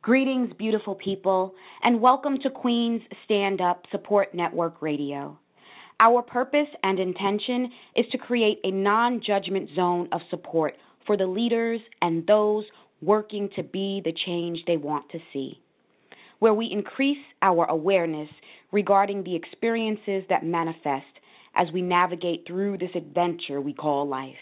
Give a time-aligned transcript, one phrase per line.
[0.00, 5.36] Greetings, beautiful people, and welcome to Queen's Stand Up Support Network Radio.
[5.98, 11.26] Our purpose and intention is to create a non judgment zone of support for the
[11.26, 12.64] leaders and those
[13.02, 15.60] working to be the change they want to see,
[16.38, 18.30] where we increase our awareness
[18.70, 21.06] regarding the experiences that manifest
[21.56, 24.36] as we navigate through this adventure we call life.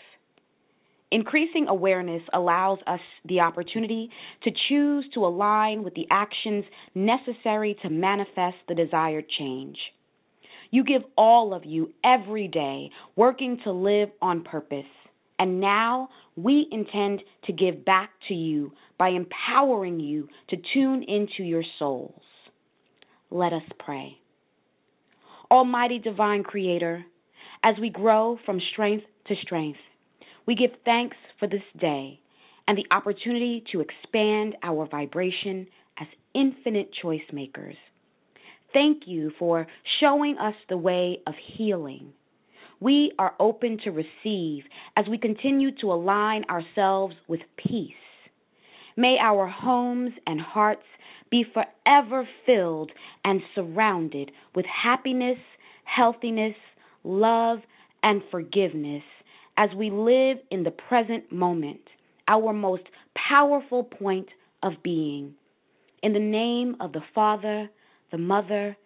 [1.12, 4.11] Increasing awareness allows us the opportunity
[4.43, 9.79] to choose to align with the actions necessary to manifest the desired change.
[10.70, 14.84] You give all of you every day working to live on purpose.
[15.38, 21.45] And now we intend to give back to you by empowering you to tune into
[21.45, 22.23] your souls.
[23.30, 24.18] Let us pray.
[25.51, 27.04] Almighty Divine Creator,
[27.62, 29.79] as we grow from strength to strength,
[30.46, 32.20] we give thanks for this day
[32.68, 35.66] and the opportunity to expand our vibration
[35.98, 37.77] as infinite choice makers.
[38.73, 39.66] Thank you for
[40.01, 42.12] showing us the way of healing.
[42.80, 44.65] We are open to receive
[44.96, 47.95] as we continue to align ourselves with peace.
[48.96, 50.84] May our homes and hearts
[51.30, 52.93] be forever filled
[53.24, 55.38] and surrounded with happiness,
[55.84, 56.54] healthiness,
[57.04, 57.60] love,
[58.02, 59.02] and forgiveness
[59.57, 61.80] as we live in the present moment,
[62.29, 64.28] our most powerful point
[64.62, 65.34] of being.
[66.03, 67.69] In the name of the Father,
[68.12, 68.77] the Mother,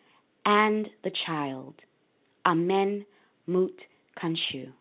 [0.45, 1.75] and the Child.
[2.47, 3.05] Amen.
[3.47, 3.73] Mut
[4.23, 4.73] Kanshu.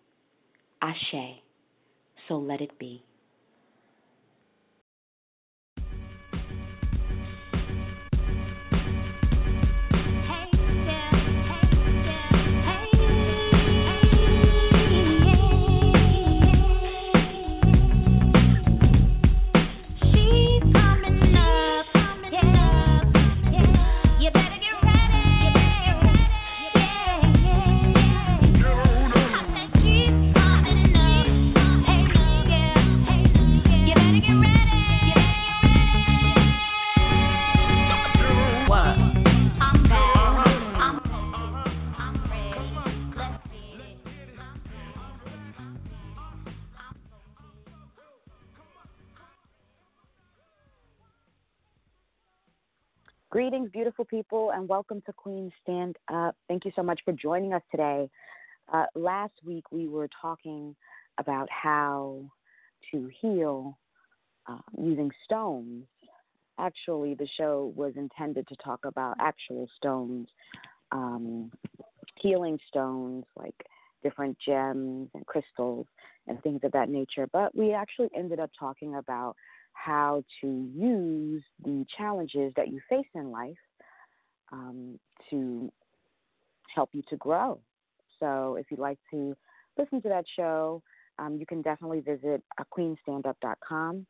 [0.81, 1.41] Ashe.
[2.27, 3.03] So let it be.
[53.49, 56.35] Greetings, beautiful people, and welcome to Queen Stand Up.
[56.47, 58.07] Thank you so much for joining us today.
[58.71, 60.75] Uh, last week, we were talking
[61.17, 62.21] about how
[62.91, 63.75] to heal
[64.47, 65.85] uh, using stones.
[66.59, 70.27] Actually, the show was intended to talk about actual stones,
[70.91, 71.51] um,
[72.21, 73.65] healing stones like
[74.03, 75.87] different gems and crystals
[76.27, 77.27] and things of that nature.
[77.33, 79.35] But we actually ended up talking about
[79.83, 83.55] how to use the challenges that you face in life
[84.51, 85.71] um, to
[86.73, 87.59] help you to grow.
[88.19, 89.35] So, if you'd like to
[89.77, 90.81] listen to that show,
[91.17, 92.43] um, you can definitely visit
[92.77, 94.05] queenstandup.com.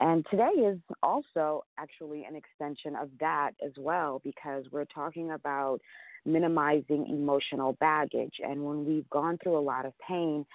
[0.00, 5.80] And today is also actually an extension of that as well, because we're talking about
[6.24, 8.34] minimizing emotional baggage.
[8.42, 10.46] And when we've gone through a lot of pain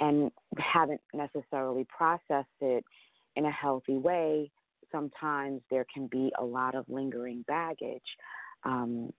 [0.00, 2.84] and haven't necessarily processed it,
[3.36, 4.50] in a healthy way,
[4.90, 8.02] sometimes there can be a lot of lingering baggage.
[8.64, 9.10] Um,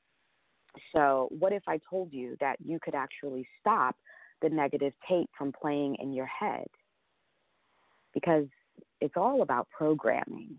[0.94, 3.96] so, what if I told you that you could actually stop
[4.42, 6.68] the negative tape from playing in your head?
[8.14, 8.46] Because
[9.02, 10.56] it's all about programming,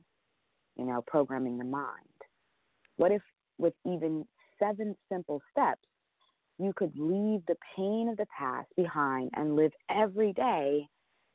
[0.77, 1.87] you know, programming the mind.
[2.97, 3.23] What if,
[3.59, 4.25] with even
[4.59, 5.87] seven simple steps,
[6.59, 10.89] you could leave the pain of the past behind and live every day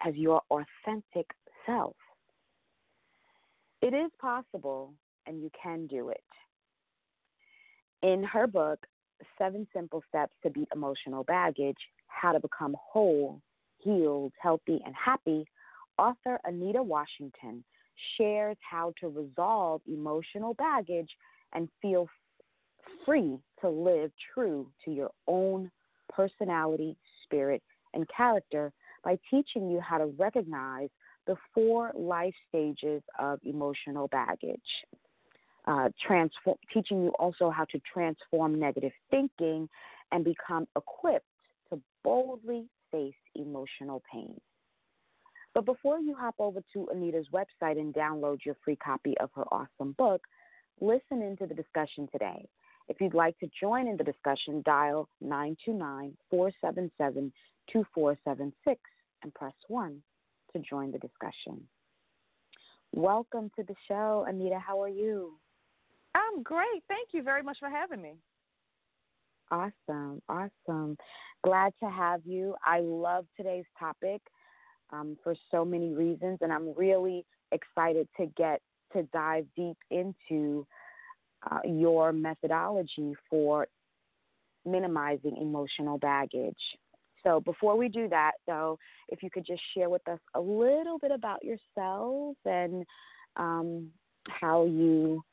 [0.06, 1.28] as your authentic
[1.66, 1.96] self?
[3.84, 4.94] It is possible,
[5.28, 6.24] and you can do it.
[8.02, 8.80] In her book,
[9.38, 11.76] Seven Simple Steps to Beat Emotional Baggage
[12.08, 13.42] How to Become Whole,
[13.80, 15.46] Healed, Healthy, and Happy,
[15.98, 17.62] author Anita Washington
[18.18, 21.10] shares how to resolve emotional baggage
[21.52, 22.08] and feel
[23.06, 25.70] free to live true to your own
[26.08, 26.96] personality,
[27.26, 27.62] spirit,
[27.94, 28.72] and character
[29.04, 30.88] by teaching you how to recognize
[31.28, 34.60] the four life stages of emotional baggage.
[35.66, 39.70] Uh, transform, teaching you also how to transform negative thinking
[40.12, 41.26] and become equipped
[41.70, 44.40] to boldly face emotional pain.
[45.54, 49.46] But before you hop over to Anita's website and download your free copy of her
[49.54, 50.22] awesome book,
[50.82, 52.46] listen into the discussion today.
[52.90, 57.32] If you'd like to join in the discussion, dial 929 477
[57.72, 58.82] 2476
[59.24, 60.02] and press 1
[60.54, 61.62] to join the discussion.
[62.92, 64.60] Welcome to the show, Anita.
[64.60, 65.40] How are you?
[66.16, 66.84] I'm great.
[66.88, 68.16] Thank you very much for having me.
[69.52, 70.22] Awesome.
[70.30, 70.98] Awesome.
[71.44, 72.56] Glad to have you.
[72.66, 74.22] I love today's topic
[74.92, 78.62] um, for so many reasons, and I'm really excited to get
[78.94, 80.66] to dive deep into
[81.50, 83.68] uh, your methodology for
[84.66, 86.56] minimizing emotional baggage.
[87.24, 88.78] So, before we do that, though,
[89.10, 92.86] if you could just share with us a little bit about yourself and
[93.38, 93.90] um,
[94.28, 95.24] how you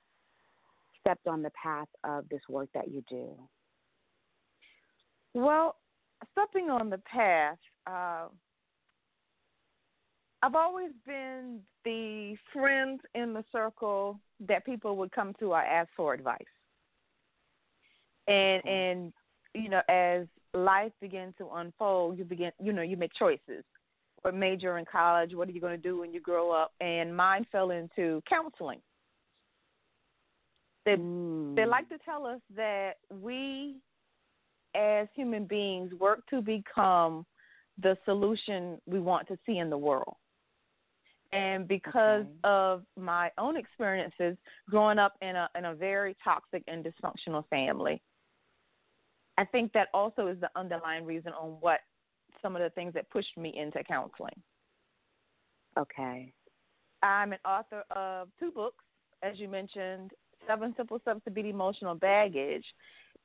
[1.00, 3.28] stepped on the path of this work that you do.
[5.34, 5.76] Well,
[6.32, 8.26] stepping on the path, uh,
[10.43, 15.88] I've always been the friend in the circle that people would come to or ask
[15.96, 16.38] for advice.
[18.26, 19.12] And and
[19.54, 23.64] you know, as life begins to unfold, you begin you know, you make choices.
[24.23, 26.73] What major in college, what are you gonna do when you grow up?
[26.81, 28.81] And mine fell into counseling.
[30.85, 31.55] They mm.
[31.56, 33.76] they like to tell us that we
[34.75, 37.26] as human beings work to become
[37.82, 40.14] the solution we want to see in the world.
[41.32, 42.32] And because okay.
[42.44, 44.37] of my own experiences
[44.69, 48.03] growing up in a in a very toxic and dysfunctional family,
[49.40, 51.81] I think that also is the underlying reason on what
[52.42, 54.38] some of the things that pushed me into counseling.
[55.78, 56.31] Okay.
[57.02, 58.84] I'm an author of two books,
[59.22, 60.10] as you mentioned,
[60.46, 62.66] Seven Simple Steps to Beat Emotional Baggage,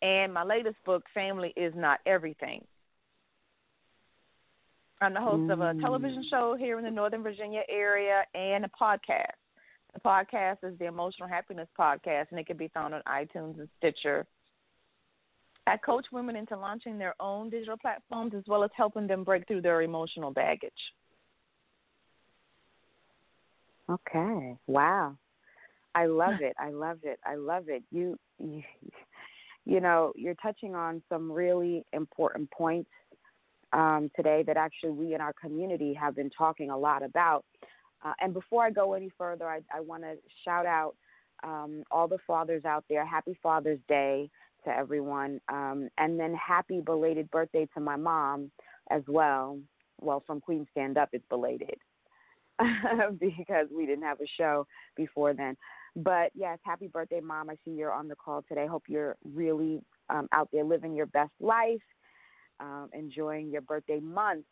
[0.01, 2.63] and my latest book, Family is Not Everything.
[5.01, 5.51] I'm the host mm.
[5.51, 6.29] of a television mm.
[6.29, 9.35] show here in the Northern Virginia area and a podcast.
[9.94, 13.68] The podcast is the Emotional Happiness Podcast, and it can be found on iTunes and
[13.79, 14.25] Stitcher.
[15.67, 19.47] I coach women into launching their own digital platforms as well as helping them break
[19.47, 20.71] through their emotional baggage.
[23.89, 24.57] Okay.
[24.67, 25.17] Wow.
[25.95, 26.56] I love it.
[26.59, 27.19] I love it.
[27.25, 27.83] I love it.
[27.91, 28.63] You, you
[29.65, 32.89] you know, you're touching on some really important points
[33.73, 37.44] um, today that actually we in our community have been talking a lot about.
[38.03, 40.95] Uh, and before I go any further, I, I want to shout out
[41.44, 43.06] um, all the fathers out there.
[43.06, 44.29] Happy Father's Day
[44.65, 45.39] to everyone.
[45.50, 48.51] Um, and then happy belated birthday to my mom
[48.91, 49.59] as well.
[50.01, 51.77] Well, from Queen Stand Up, it's belated
[53.19, 55.56] because we didn't have a show before then.
[55.95, 57.50] But yes, happy birthday, mom.
[57.50, 58.67] I see you're on the call today.
[58.67, 61.81] Hope you're really um, out there living your best life
[62.59, 64.45] um, enjoying your birthday month.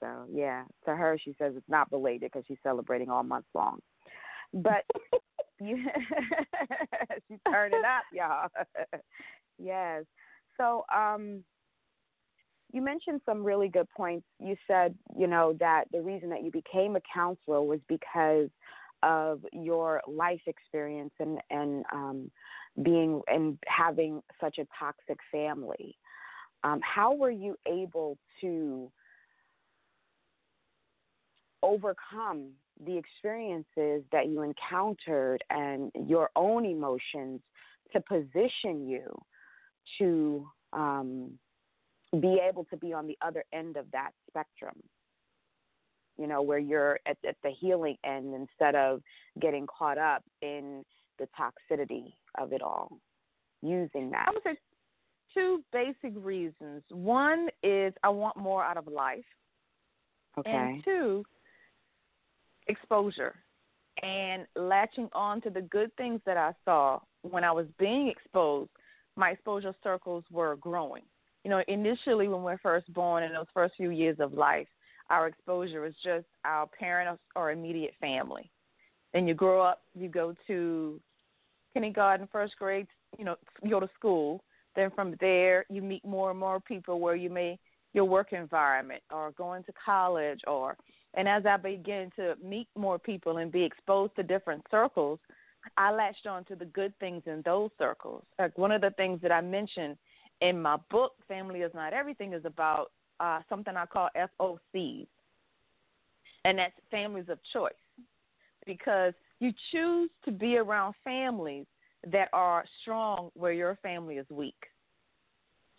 [0.00, 3.78] So yeah, to her she says it's not belated because she's celebrating all month long.
[4.52, 4.84] But
[5.60, 5.76] yeah,
[7.28, 8.48] she's turning up, y'all.
[9.58, 10.04] yes.
[10.56, 11.44] So um,
[12.72, 14.26] you mentioned some really good points.
[14.38, 18.48] You said you know that the reason that you became a counselor was because
[19.02, 22.30] of your life experience and and um,
[22.82, 25.96] being and having such a toxic family.
[26.64, 28.90] Um, how were you able to
[31.62, 32.50] overcome
[32.84, 37.40] the experiences that you encountered and your own emotions
[37.92, 39.16] to position you
[39.98, 41.30] to um,
[42.20, 44.76] be able to be on the other end of that spectrum?
[46.18, 49.02] You know, where you're at, at the healing end instead of
[49.40, 50.84] getting caught up in
[51.18, 52.98] the toxicity of it all,
[53.62, 54.26] using that.
[54.28, 54.58] I would say
[55.34, 56.82] two basic reasons.
[56.90, 59.24] One is I want more out of life.
[60.38, 60.50] Okay.
[60.50, 61.24] And two,
[62.68, 63.34] exposure
[64.02, 68.70] and latching on to the good things that I saw when I was being exposed.
[69.16, 71.02] My exposure circles were growing.
[71.44, 74.66] You know, initially when we're first born in those first few years of life,
[75.08, 78.50] our exposure is just our parents or immediate family.
[79.14, 81.00] Then you grow up, you go to
[81.72, 84.42] kindergarten, first grade, you know, you go to school,
[84.74, 87.58] then from there, you meet more and more people where you may
[87.92, 90.76] your work environment or going to college or
[91.16, 95.18] and as I began to meet more people and be exposed to different circles,
[95.76, 98.22] I latched on to the good things in those circles.
[98.38, 99.96] Like one of the things that I mentioned
[100.40, 105.06] in my book, Family is Not Everything, is about uh, something I call FOCs,
[106.44, 107.72] and that's families of choice.
[108.66, 111.66] Because you choose to be around families
[112.10, 114.66] that are strong where your family is weak.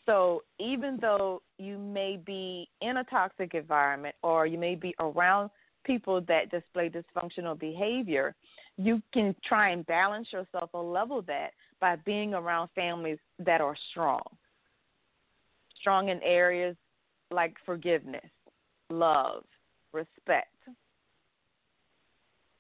[0.08, 5.52] So even though you may be in a toxic environment or you may be around
[5.84, 8.36] people that display dysfunctional behavior,
[8.78, 13.76] you can try and balance yourself or level that by being around families that are
[13.92, 14.24] strong.
[15.80, 16.76] Strong in areas
[17.30, 18.26] like forgiveness,
[18.90, 19.44] love,
[19.94, 20.48] respect.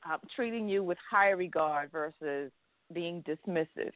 [0.09, 2.51] uh, treating you with high regard versus
[2.93, 3.91] being dismissive.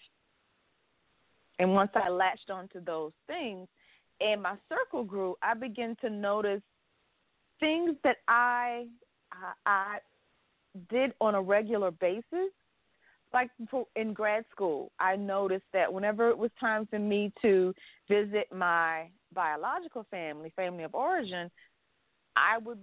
[1.62, 3.68] And once I latched onto those things
[4.20, 6.63] and my circle grew, I began to notice
[7.60, 8.88] things that I
[9.32, 9.98] I, I
[10.89, 12.50] did on a regular basis.
[13.32, 13.51] Like
[13.96, 17.75] in grad school, I noticed that whenever it was time for me to
[18.10, 21.51] visit my biological family, family of origin,
[22.36, 22.80] I would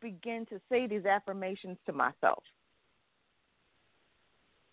[0.00, 2.44] begin to say these affirmations to myself.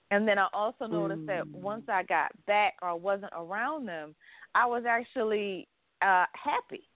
[0.09, 1.27] And then I also noticed mm.
[1.27, 4.15] that once I got back or wasn't around them,
[4.55, 5.67] I was actually
[6.01, 6.87] uh, happy.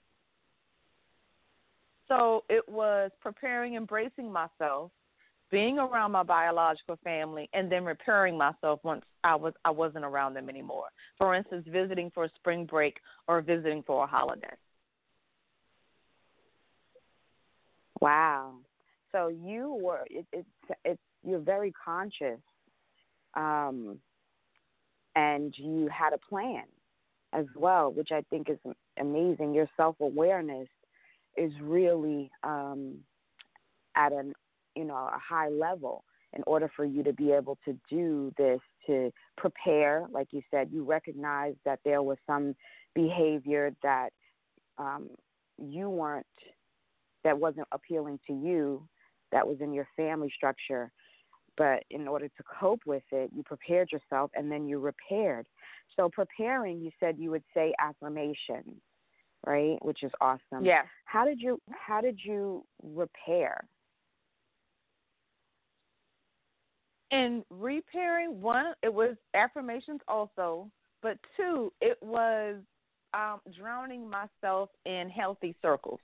[2.07, 4.91] So it was preparing, embracing myself,
[5.49, 10.33] being around my biological family, and then repairing myself once I was I wasn't around
[10.33, 10.87] them anymore.
[11.17, 14.55] For instance, visiting for a spring break or visiting for a holiday.
[17.99, 18.55] Wow.
[19.11, 20.47] So you were it, it's
[20.83, 22.39] it's you're very conscious,
[23.35, 23.97] um,
[25.15, 26.63] and you had a plan
[27.33, 28.57] as well, which I think is
[28.99, 29.53] amazing.
[29.53, 30.67] Your self awareness
[31.37, 32.97] is really um,
[33.95, 34.33] at an
[34.75, 38.59] you know a high level in order for you to be able to do this
[38.87, 42.55] to prepare like you said you recognize that there was some
[42.95, 44.09] behavior that
[44.77, 45.09] um,
[45.57, 46.25] you weren't
[47.23, 48.81] that wasn't appealing to you
[49.31, 50.91] that was in your family structure
[51.61, 55.45] but in order to cope with it you prepared yourself and then you repaired.
[55.95, 58.81] So preparing you said you would say affirmations
[59.45, 59.77] right?
[59.83, 60.63] Which is awesome.
[60.63, 60.83] Yeah.
[61.05, 63.63] How did you how did you repair?
[67.11, 70.67] And repairing one it was affirmations also
[71.03, 72.55] but two it was
[73.13, 75.99] um, drowning myself in healthy circles.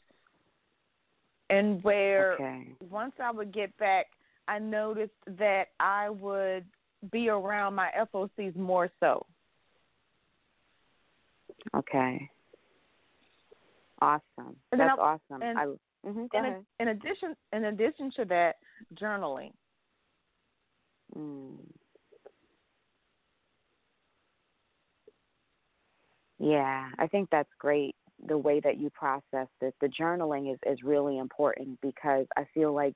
[1.49, 2.67] And where okay.
[2.91, 4.07] once i would get back
[4.47, 6.65] i noticed that i would
[7.11, 9.25] be around my focs more so.
[11.75, 12.29] Okay.
[14.01, 14.55] Awesome.
[14.71, 15.41] That's I, awesome.
[15.41, 15.65] and I,
[16.05, 18.55] mm-hmm, in, a, in addition in addition to that
[18.95, 19.51] journaling.
[21.17, 21.57] Mm.
[26.39, 27.95] Yeah, I think that's great.
[28.27, 32.73] The way that you process this, the journaling is is really important because I feel
[32.73, 32.95] like,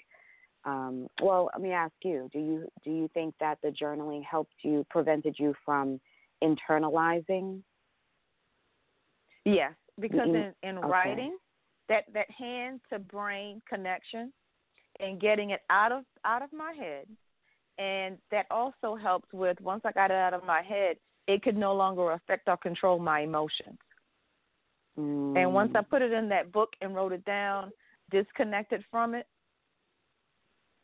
[0.65, 4.53] um, well, let me ask you: Do you do you think that the journaling helped
[4.63, 5.99] you, prevented you from
[6.43, 7.61] internalizing?
[9.43, 10.87] Yes, because in, in, okay.
[10.87, 11.37] writing,
[11.89, 14.31] that that hand to brain connection
[14.99, 17.07] and getting it out of out of my head
[17.77, 21.57] and that also helped with once I got it out of my head, it could
[21.57, 23.77] no longer affect or control my emotions.
[24.99, 25.37] Mm.
[25.37, 27.71] And once I put it in that book and wrote it down,
[28.11, 29.25] disconnected from it,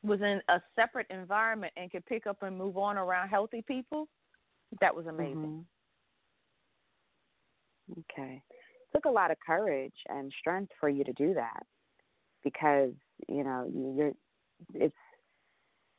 [0.04, 4.08] was in a separate environment and could pick up and move on around healthy people,
[4.82, 5.66] that was amazing.
[7.92, 8.02] Mm-hmm.
[8.12, 8.42] Okay.
[8.50, 11.64] It took a lot of courage and strength for you to do that
[12.44, 12.92] because,
[13.28, 14.12] you know, you're
[14.74, 14.96] it's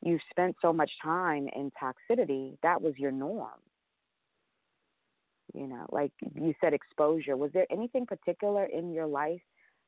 [0.01, 3.59] you spent so much time in toxicity, that was your norm.
[5.53, 7.35] You know, like you said, exposure.
[7.35, 9.41] Was there anything particular in your life,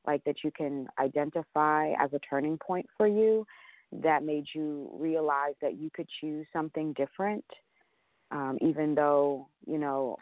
[0.06, 3.46] like that you can identify as a turning point for you,
[3.92, 7.44] that made you realize that you could choose something different,
[8.30, 10.16] um, even though you know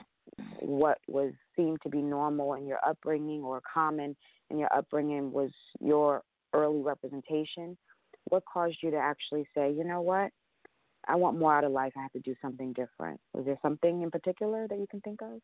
[0.60, 4.16] what was seemed to be normal in your upbringing or common
[4.50, 5.50] in your upbringing was
[5.80, 6.22] your
[6.52, 7.76] early representation?
[8.30, 10.30] what caused you to actually say, you know what,
[11.06, 11.92] I want more out of life.
[11.96, 13.20] I have to do something different.
[13.32, 15.40] Was there something in particular that you can think of?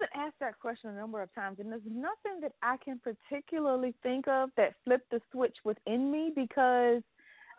[0.00, 3.00] I've been asked that question a number of times, and there's nothing that I can
[3.00, 7.02] particularly think of that flipped the switch within me because,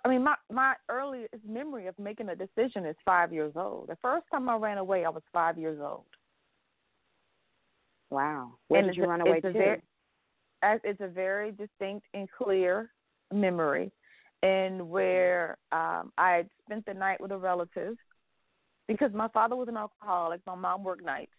[0.05, 3.87] I mean, my my earliest memory of making a decision is five years old.
[3.89, 6.05] The first time I ran away, I was five years old.
[8.09, 9.51] Wow, where and did you run away to?
[9.51, 9.81] Very,
[10.63, 12.91] it's a very distinct and clear
[13.33, 13.91] memory,
[14.43, 17.97] and where um, I had spent the night with a relative
[18.87, 20.41] because my father was an alcoholic.
[20.45, 21.31] My mom worked nights.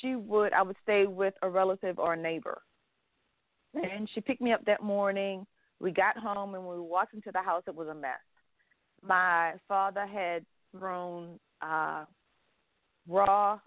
[0.00, 2.62] She would I would stay with a relative or a neighbor,
[3.74, 5.46] and she picked me up that morning.
[5.80, 7.64] We got home and when we walked into the house.
[7.66, 8.20] It was a mess.
[9.02, 12.04] My father had thrown uh,
[13.08, 13.58] raw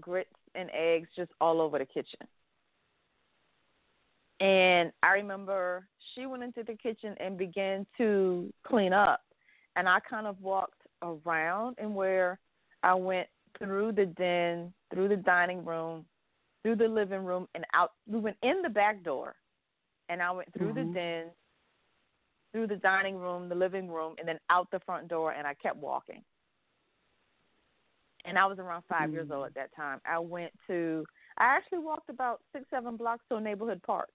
[0.00, 2.26] grits and eggs just all over the kitchen.
[4.40, 9.20] And I remember she went into the kitchen and began to clean up.
[9.76, 12.38] And I kind of walked around and where
[12.82, 13.28] I went
[13.62, 16.04] through the den, through the dining room,
[16.62, 17.92] through the living room, and out.
[18.06, 19.34] We went in the back door,
[20.08, 20.92] and I went through mm-hmm.
[20.92, 21.24] the den,
[22.52, 25.54] through the dining room, the living room, and then out the front door, and I
[25.54, 26.22] kept walking.
[28.24, 29.12] And I was around 5 mm-hmm.
[29.12, 30.00] years old at that time.
[30.04, 31.04] I went to,
[31.38, 34.10] I actually walked about six, seven blocks to a neighborhood park.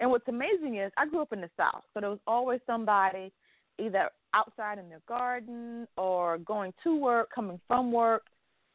[0.00, 3.32] And what's amazing is I grew up in the South, so there was always somebody
[3.78, 8.24] either outside in their garden or going to work, coming from work.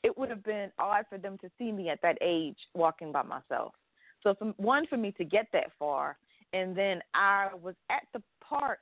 [0.04, 3.24] It would have been odd for them to see me at that age walking by
[3.24, 3.74] myself.
[4.24, 6.18] So, for, one, for me to get that far,
[6.54, 8.80] and then I was at the park.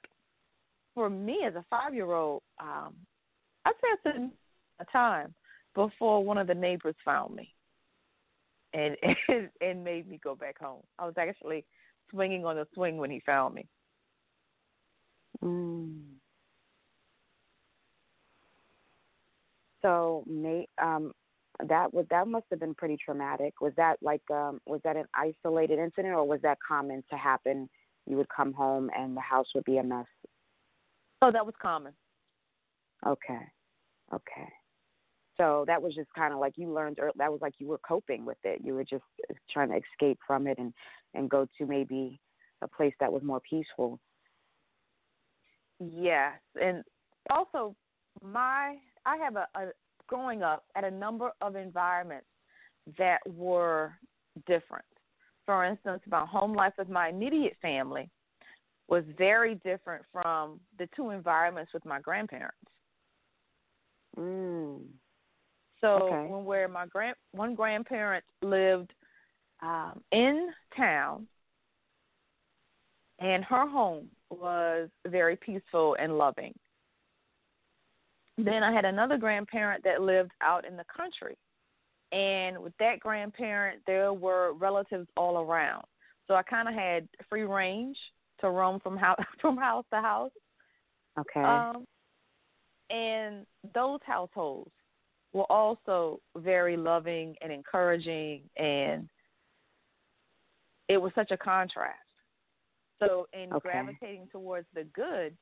[0.93, 2.95] For me, as a five-year-old, um,
[3.65, 4.33] say it's
[4.79, 5.33] a time
[5.75, 7.53] before one of the neighbors found me,
[8.73, 8.95] and
[9.27, 10.81] and, and made me go back home.
[10.99, 11.65] I was actually
[12.09, 13.67] swinging on the swing when he found me.
[15.43, 16.16] Mm.
[19.87, 21.13] So, may, um,
[21.65, 23.53] that was that must have been pretty traumatic.
[23.61, 27.69] Was that like um, was that an isolated incident, or was that common to happen?
[28.05, 30.05] You would come home and the house would be a mess.
[31.21, 31.93] Oh, that was common.
[33.05, 33.39] Okay,
[34.13, 34.49] okay.
[35.37, 36.99] So that was just kind of like you learned.
[36.99, 38.59] Or that was like you were coping with it.
[38.61, 39.05] You were just
[39.49, 40.73] trying to escape from it and
[41.13, 42.19] and go to maybe
[42.61, 44.01] a place that was more peaceful.
[45.79, 46.83] Yes, and
[47.29, 47.73] also
[48.21, 48.75] my
[49.07, 49.71] I have a, a
[50.07, 52.27] growing up at a number of environments
[52.97, 53.93] that were
[54.45, 54.85] different.
[55.45, 58.09] For instance, my home life with my immediate family
[58.89, 62.57] was very different from the two environments with my grandparents.
[64.17, 64.81] Mm.
[65.79, 66.31] So okay.
[66.31, 68.91] when where my grand one grandparent lived
[69.61, 71.27] um, in town,
[73.19, 76.53] and her home was very peaceful and loving.
[78.37, 81.35] Then I had another grandparent that lived out in the country.
[82.11, 85.83] And with that grandparent, there were relatives all around.
[86.27, 87.97] So I kind of had free range
[88.41, 90.31] to roam from house from house to house.
[91.19, 91.41] Okay.
[91.41, 91.85] Um,
[92.89, 94.71] and those households
[95.33, 99.09] were also very loving and encouraging, and
[100.87, 101.99] it was such a contrast.
[102.99, 103.69] So, in okay.
[103.69, 105.35] gravitating towards the good,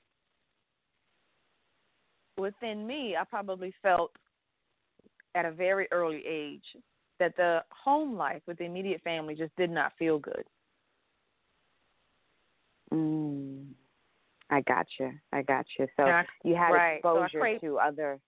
[2.38, 4.12] within me, I probably felt
[5.36, 6.64] at a very early age
[7.20, 10.44] that the home life with the immediate family just did not feel good.
[12.94, 13.68] Mm,
[14.50, 15.12] I got you.
[15.32, 15.88] I got you.
[15.98, 16.96] So I, you had right.
[16.96, 18.20] exposure so crave, to other.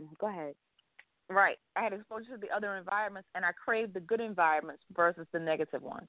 [0.00, 0.54] Mm-hmm, go ahead.
[1.28, 1.58] Right.
[1.74, 5.38] I had exposure to the other environments, and I craved the good environments versus the
[5.38, 6.08] negative ones.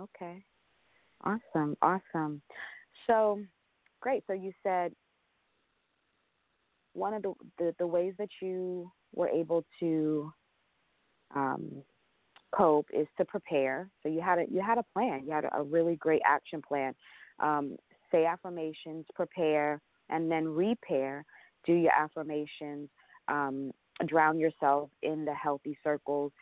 [0.00, 0.42] Okay.
[1.24, 1.76] Awesome.
[1.82, 2.42] Awesome.
[3.06, 3.40] So,
[4.00, 4.24] great.
[4.26, 4.92] So you said
[6.94, 10.32] one of the, the, the ways that you were able to
[11.34, 11.82] um,
[12.54, 13.88] cope is to prepare.
[14.02, 15.22] So you had a you had a plan.
[15.26, 16.94] You had a, really great action plan.
[17.40, 17.76] Um,
[18.10, 21.24] say affirmations, prepare, and then repair.
[21.66, 22.88] Do your affirmations.
[23.28, 23.72] Um,
[24.06, 26.32] drown yourself in the healthy circles.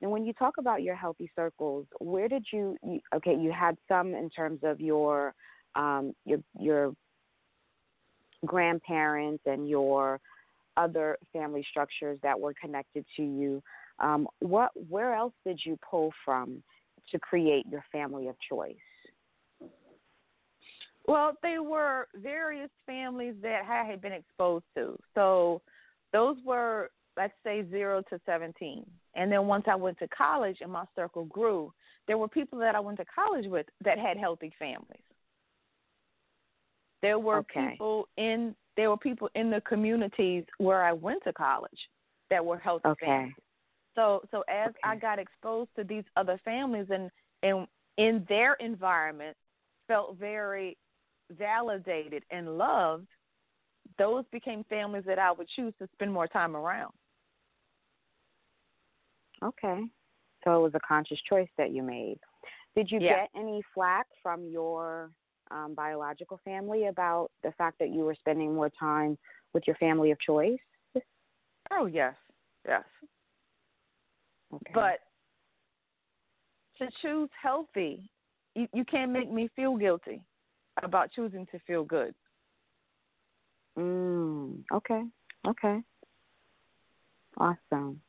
[0.00, 3.34] And when you talk about your healthy circles, where did you, you okay?
[3.34, 5.34] You had some in terms of your
[5.74, 6.92] um, your your
[8.46, 10.20] grandparents and your
[10.76, 13.62] other family structures that were connected to you.
[13.98, 16.62] Um, what, where else did you pull from
[17.10, 18.76] to create your family of choice?
[21.06, 24.98] Well, they were various families that I had been exposed to.
[25.14, 25.62] So
[26.12, 28.84] those were, let's say, zero to 17.
[29.14, 31.72] And then once I went to college and my circle grew,
[32.06, 35.00] there were people that I went to college with that had healthy families.
[37.02, 37.70] There were okay.
[37.70, 41.88] people in there were people in the communities where I went to college
[42.30, 43.06] that were healthy okay.
[43.06, 43.34] families.
[43.94, 44.78] So so as okay.
[44.84, 47.10] I got exposed to these other families and
[47.42, 49.36] and in their environment
[49.88, 50.76] felt very
[51.32, 53.08] validated and loved,
[53.98, 56.92] those became families that I would choose to spend more time around.
[59.42, 59.82] Okay.
[60.44, 62.18] So it was a conscious choice that you made.
[62.76, 63.16] Did you yeah.
[63.16, 65.10] get any flack from your
[65.50, 69.16] um, biological family about the fact that you were spending more time
[69.54, 70.58] with your family of choice?
[71.70, 72.14] Oh yes,
[72.66, 72.84] yes.
[74.54, 74.72] Okay.
[74.72, 75.00] But
[76.78, 78.10] to choose healthy,
[78.54, 80.22] you, you can't make me feel guilty
[80.82, 82.14] about choosing to feel good.
[83.78, 85.02] Mm, okay.
[85.46, 85.80] Okay.
[87.36, 88.00] Awesome.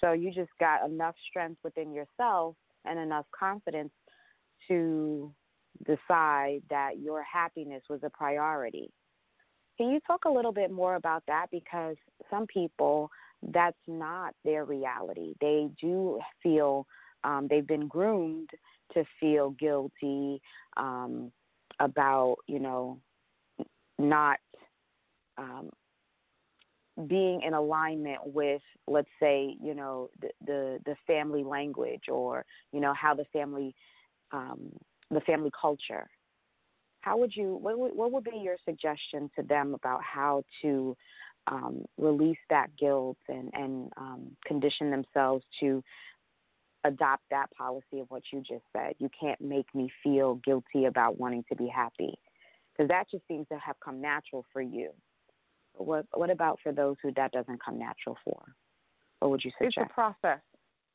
[0.00, 3.90] So you just got enough strength within yourself and enough confidence
[4.68, 5.32] to
[5.84, 8.90] decide that your happiness was a priority.
[9.76, 11.46] Can you talk a little bit more about that?
[11.52, 11.96] Because
[12.30, 13.10] some people,
[13.42, 15.34] that's not their reality.
[15.40, 16.86] They do feel
[17.24, 18.50] um, they've been groomed
[18.94, 20.40] to feel guilty
[20.76, 21.30] um,
[21.80, 22.98] about you know
[23.98, 24.38] not
[25.36, 25.70] um,
[27.06, 32.80] being in alignment with let's say you know the, the the family language or you
[32.80, 33.74] know how the family
[34.32, 34.72] um,
[35.10, 36.08] the family culture
[37.00, 40.96] how would you what would, what would be your suggestion to them about how to
[41.46, 45.82] um, release that guilt and and um, condition themselves to
[46.84, 48.94] adopt that policy of what you just said?
[48.98, 52.18] You can't make me feel guilty about wanting to be happy.
[52.72, 54.90] Because that just seems to have come natural for you.
[55.74, 58.42] What what about for those who that doesn't come natural for?
[59.20, 60.40] What would you suggest it's a process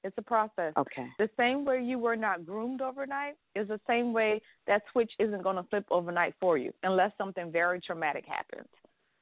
[0.04, 0.74] it's a process.
[0.78, 1.08] Okay.
[1.18, 5.44] The same way you were not groomed overnight is the same way that switch isn't
[5.44, 8.68] going to flip overnight for you unless something very traumatic happens,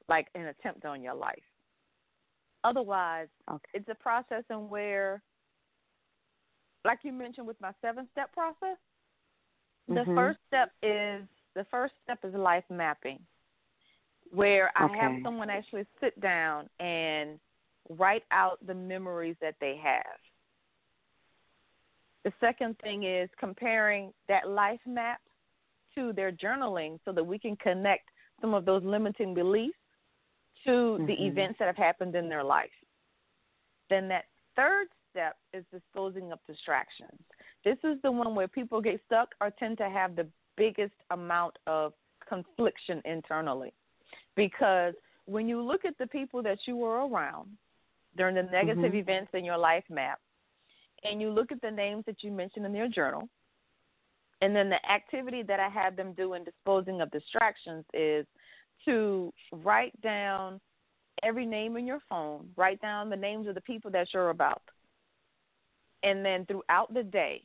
[0.08, 1.42] like an attempt on your life.
[2.64, 3.64] Otherwise, okay.
[3.74, 5.22] it's a process in where,
[6.84, 8.76] like you mentioned with my seven step process,
[9.88, 10.14] the mm-hmm.
[10.14, 11.22] first step is
[11.54, 13.18] the first step is life mapping,
[14.30, 14.98] where I okay.
[14.98, 17.38] have someone actually sit down and
[17.90, 20.18] write out the memories that they have
[22.24, 25.20] the second thing is comparing that life map
[25.94, 28.08] to their journaling so that we can connect
[28.40, 29.76] some of those limiting beliefs
[30.64, 31.06] to mm-hmm.
[31.06, 32.70] the events that have happened in their life.
[33.90, 34.24] Then that
[34.56, 37.18] third step is disposing of distractions.
[37.64, 41.58] This is the one where people get stuck or tend to have the biggest amount
[41.66, 41.92] of
[42.28, 43.72] confliction internally.
[44.36, 44.94] Because
[45.26, 47.48] when you look at the people that you were around
[48.16, 48.96] during the negative mm-hmm.
[48.96, 50.18] events in your life map,
[51.04, 53.28] and you look at the names that you mentioned in your journal,
[54.40, 58.26] and then the activity that I have them do in disposing of distractions is
[58.84, 60.60] to write down
[61.22, 64.62] every name in your phone, write down the names of the people that you're about.
[66.02, 67.42] And then throughout the day,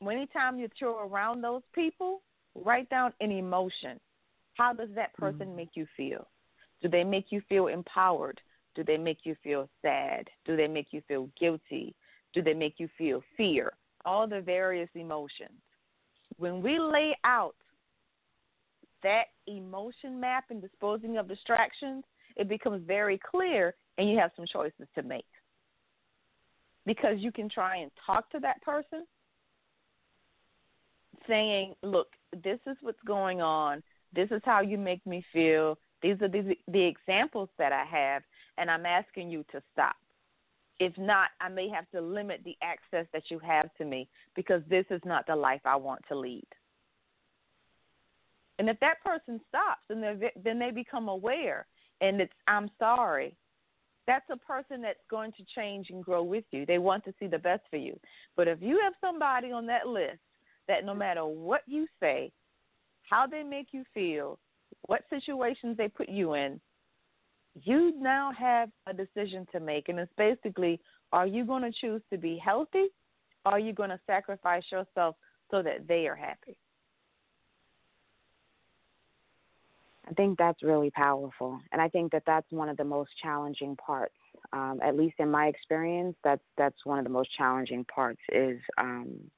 [0.00, 2.22] anytime you're around those people,
[2.54, 4.00] write down an emotion.
[4.54, 5.56] How does that person mm-hmm.
[5.56, 6.26] make you feel?
[6.80, 8.40] Do they make you feel empowered?
[8.74, 10.28] Do they make you feel sad?
[10.46, 11.94] Do they make you feel guilty?
[12.32, 13.72] Do they make you feel fear?
[14.04, 15.60] All the various emotions.
[16.38, 17.54] When we lay out
[19.02, 22.04] that emotion map and disposing of distractions,
[22.36, 25.26] it becomes very clear and you have some choices to make.
[26.86, 29.06] Because you can try and talk to that person
[31.28, 32.08] saying, Look,
[32.42, 33.82] this is what's going on.
[34.14, 35.78] This is how you make me feel.
[36.02, 38.22] These are the, the examples that I have,
[38.58, 39.94] and I'm asking you to stop.
[40.82, 44.62] If not, I may have to limit the access that you have to me because
[44.68, 46.48] this is not the life I want to lead.
[48.58, 50.02] And if that person stops and
[50.42, 51.66] then they become aware
[52.00, 53.36] and it's, I'm sorry,
[54.08, 56.66] that's a person that's going to change and grow with you.
[56.66, 57.96] They want to see the best for you.
[58.36, 60.18] But if you have somebody on that list
[60.66, 62.32] that no matter what you say,
[63.08, 64.40] how they make you feel,
[64.88, 66.60] what situations they put you in,
[67.54, 70.80] you now have a decision to make, and it's basically
[71.12, 72.86] are you going to choose to be healthy?
[73.44, 75.16] Or are you going to sacrifice yourself
[75.50, 76.56] so that they are happy?
[80.08, 83.76] I think that's really powerful, and I think that that's one of the most challenging
[83.76, 84.14] parts.
[84.52, 88.58] Um, at least in my experience, that's that's one of the most challenging parts is
[88.78, 89.30] um,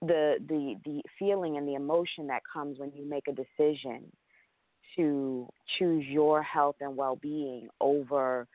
[0.00, 4.10] the the the feeling and the emotion that comes when you make a decision
[4.96, 5.48] to
[5.78, 8.46] choose your health and well-being over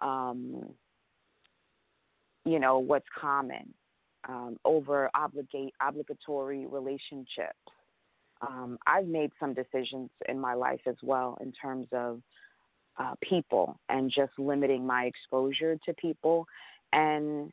[0.00, 0.64] um,
[2.44, 3.72] you know what's common
[4.28, 7.58] um, over obligate obligatory relationships.
[8.42, 12.22] Um, i've made some decisions in my life as well in terms of
[12.98, 16.46] uh, people and just limiting my exposure to people.
[16.92, 17.52] And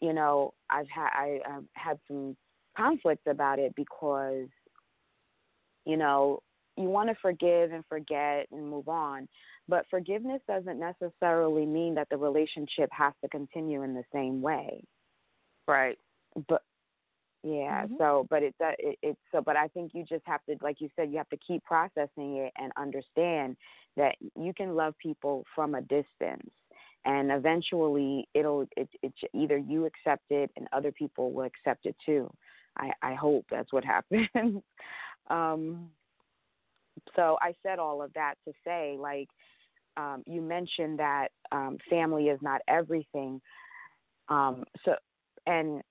[0.00, 2.36] you know i've had I, i've had some
[2.76, 4.48] conflict about it because
[5.84, 6.42] you know
[6.76, 9.28] you want to forgive and forget and move on.
[9.68, 14.82] But forgiveness doesn't necessarily mean that the relationship has to continue in the same way.
[15.68, 15.98] Right.
[16.48, 16.62] But
[17.42, 17.94] yeah, mm-hmm.
[17.98, 20.80] so but it's uh, it, it's so but I think you just have to like
[20.80, 23.56] you said you have to keep processing it and understand
[23.96, 26.50] that you can love people from a distance
[27.06, 31.96] and eventually it'll it, it either you accept it and other people will accept it
[32.04, 32.30] too.
[32.76, 34.28] I I hope that's what happens.
[35.30, 35.90] um
[37.16, 39.28] so I said all of that to say, like,
[39.96, 43.40] um, you mentioned that um, family is not everything.
[44.28, 44.94] Um, so,
[45.46, 45.82] and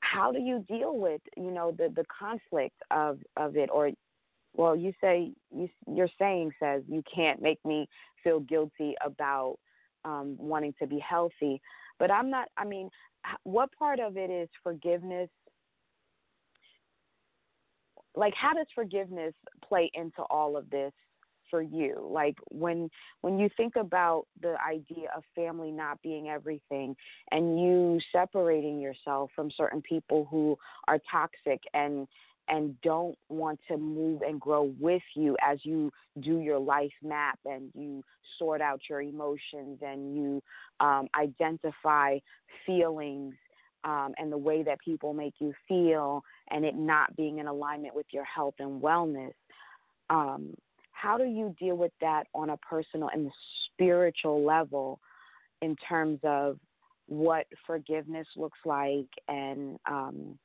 [0.00, 3.90] how do you deal with, you know, the the conflict of of it, or,
[4.56, 7.88] well, you say you your saying says you can't make me
[8.22, 9.56] feel guilty about
[10.04, 11.60] um, wanting to be healthy,
[11.98, 12.48] But I'm not.
[12.56, 12.88] I mean,
[13.44, 15.28] what part of it is forgiveness?
[18.14, 19.34] Like, how does forgiveness
[19.66, 20.92] play into all of this
[21.50, 22.08] for you?
[22.10, 22.90] Like when
[23.20, 26.96] when you think about the idea of family not being everything
[27.30, 32.06] and you separating yourself from certain people who are toxic and
[32.48, 37.38] and don't want to move and grow with you as you do your life map
[37.44, 38.02] and you
[38.38, 40.42] sort out your emotions and you
[40.80, 42.18] um, identify
[42.64, 43.34] feelings
[43.84, 47.94] um, and the way that people make you feel and it not being in alignment
[47.94, 49.32] with your health and wellness.
[50.10, 50.54] Um,
[50.92, 53.30] how do you deal with that on a personal and
[53.66, 55.00] spiritual level
[55.62, 56.58] in terms of
[57.06, 60.38] what forgiveness looks like and um,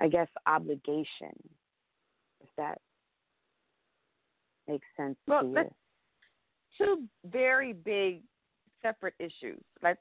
[0.00, 1.32] I guess obligation,
[2.40, 2.78] if that
[4.68, 5.74] makes sense well, to you.
[6.78, 8.22] Two very big
[8.82, 9.62] separate issues.
[9.82, 10.00] Let's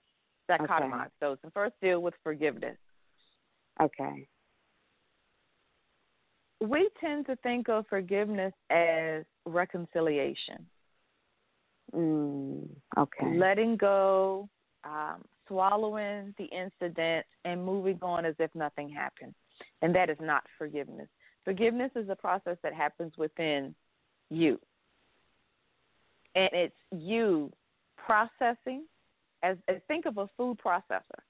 [0.57, 1.11] dichotomize okay.
[1.19, 1.37] those.
[1.43, 2.77] The first deal with forgiveness.
[3.81, 4.27] Okay
[6.61, 10.65] we tend to think of forgiveness as reconciliation.
[11.93, 13.35] Mm, okay.
[13.35, 14.47] Letting go,
[14.83, 19.33] um, swallowing the incident, and moving on as if nothing happened.
[19.81, 21.07] And that is not forgiveness.
[21.43, 23.73] Forgiveness is a process that happens within
[24.29, 24.59] you.
[26.35, 27.51] And it's you
[27.97, 28.85] processing
[29.43, 31.21] as, as think of a food processor.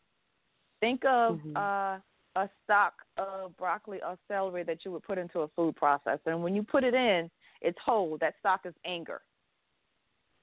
[0.80, 1.56] Think of mm-hmm.
[1.56, 1.98] uh,
[2.36, 6.28] a stock of broccoli or celery that you would put into a food processor.
[6.28, 7.30] And when you put it in,
[7.62, 8.18] it's whole.
[8.20, 9.22] That stock is anger.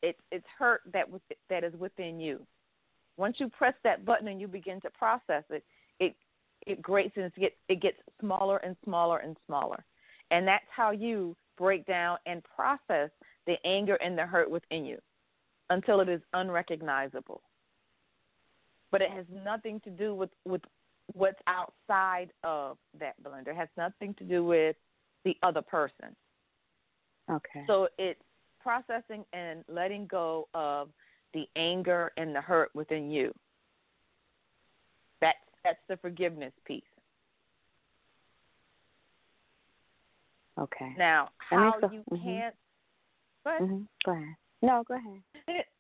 [0.03, 1.07] It's it's hurt that
[1.51, 2.41] that is within you.
[3.17, 5.65] Once you press that button and you begin to process it,
[5.99, 6.15] it
[6.67, 9.85] it grates and it gets it gets smaller and smaller and smaller.
[10.31, 13.11] And that's how you break down and process
[13.47, 14.99] the anger and the hurt within you
[15.71, 17.43] until it is unrecognizable.
[18.91, 20.63] But it has nothing to do with, with
[21.13, 23.49] what's outside of that blender.
[23.49, 24.77] It has nothing to do with
[25.25, 26.17] the other person.
[27.31, 27.65] Okay.
[27.67, 28.21] So it's
[28.61, 30.89] processing and letting go of
[31.35, 33.33] the anger and the hurt within you.
[35.21, 36.83] That's that's the forgiveness piece.
[40.59, 40.95] Okay.
[40.97, 42.25] Now, how you mm-hmm.
[42.25, 42.55] can't.
[43.45, 43.63] Go ahead.
[43.63, 43.83] Mm-hmm.
[44.05, 44.35] Go ahead.
[44.63, 45.65] No, go ahead.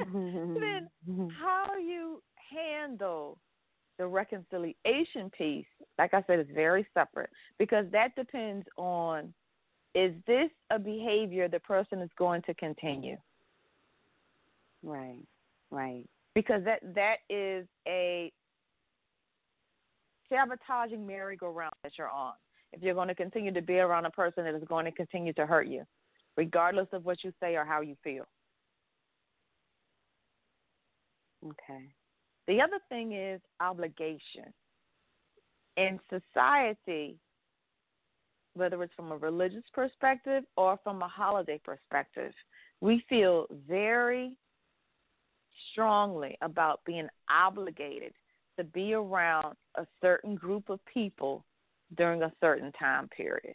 [0.00, 0.54] Mm-hmm.
[1.06, 3.38] then how you handle
[3.98, 5.66] the reconciliation piece,
[5.98, 9.32] like I said, is very separate because that depends on
[9.94, 13.16] is this a behavior the person is going to continue?
[14.82, 15.22] Right,
[15.70, 16.04] right.
[16.34, 18.32] Because that that is a
[20.30, 22.34] sabotaging merry-go-round that you're on.
[22.72, 25.32] If you're going to continue to be around a person that is going to continue
[25.34, 25.84] to hurt you,
[26.36, 28.24] regardless of what you say or how you feel.
[31.44, 31.84] Okay.
[32.46, 34.52] The other thing is obligation.
[35.76, 37.16] In society,
[38.54, 42.32] whether it's from a religious perspective or from a holiday perspective,
[42.80, 44.36] we feel very
[45.72, 48.12] strongly about being obligated
[48.58, 51.44] to be around a certain group of people
[51.96, 53.54] during a certain time period.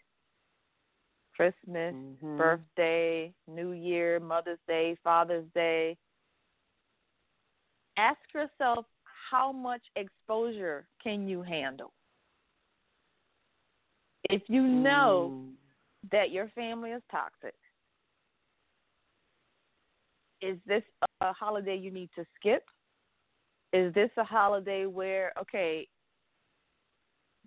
[1.36, 2.38] Christmas, mm-hmm.
[2.38, 5.98] birthday, New Year, Mother's Day, Father's Day,
[7.98, 8.86] ask yourself
[9.32, 11.94] how much exposure can you handle?
[14.30, 15.52] If you know mm.
[16.12, 17.54] that your family is toxic,
[20.42, 20.84] is this
[21.22, 22.64] a holiday you need to skip?
[23.74, 25.88] Is this a holiday where, okay,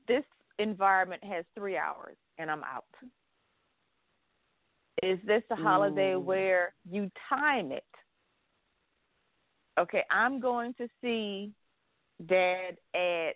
[0.06, 0.24] this
[0.58, 2.84] environment has three hours and I'm out?
[5.02, 6.22] Is this a holiday mm.
[6.22, 7.84] where you time it
[9.78, 11.52] okay, I'm going to see
[12.26, 13.32] dad at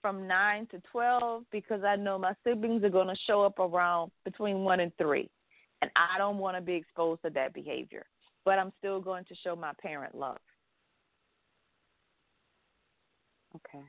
[0.00, 4.12] from 9 to 12 because I know my siblings are going to show up around
[4.24, 5.28] between 1 and 3.
[5.82, 8.06] And I don't want to be exposed to that behavior.
[8.44, 10.38] But I'm still going to show my parent love.
[13.56, 13.84] Okay.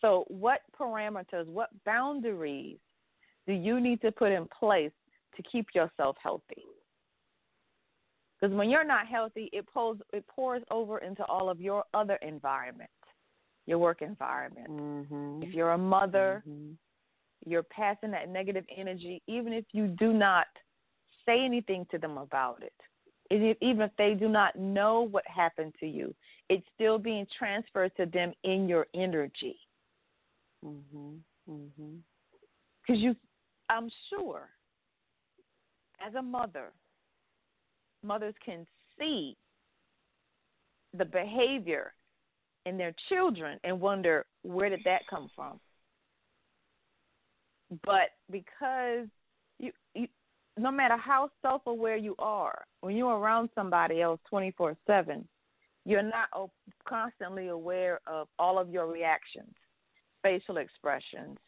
[0.00, 2.78] So, what parameters, what boundaries
[3.46, 4.92] do you need to put in place
[5.36, 6.62] to keep yourself healthy?
[8.42, 12.16] Because when you're not healthy, it pulls it pours over into all of your other
[12.16, 12.92] environments,
[13.66, 14.68] your work environment.
[14.68, 15.44] Mm-hmm.
[15.44, 16.72] If you're a mother, mm-hmm.
[17.48, 20.48] you're passing that negative energy, even if you do not
[21.24, 22.72] say anything to them about it.
[23.60, 26.12] Even if they do not know what happened to you,
[26.50, 29.56] it's still being transferred to them in your energy.
[30.64, 31.20] Mhm.
[31.48, 32.02] Mhm.
[32.80, 33.14] Because you,
[33.70, 34.50] I'm sure,
[36.00, 36.72] as a mother,
[38.02, 38.66] mothers can
[38.98, 39.36] see
[40.96, 41.92] the behavior
[42.66, 45.58] in their children and wonder where did that come from.
[47.84, 49.06] But because
[49.58, 50.06] you, you
[50.58, 55.26] no matter how self aware you are, when you're around somebody else 24 7,
[55.84, 56.50] you're not
[56.86, 59.54] constantly aware of all of your reactions,
[60.22, 61.38] facial expressions,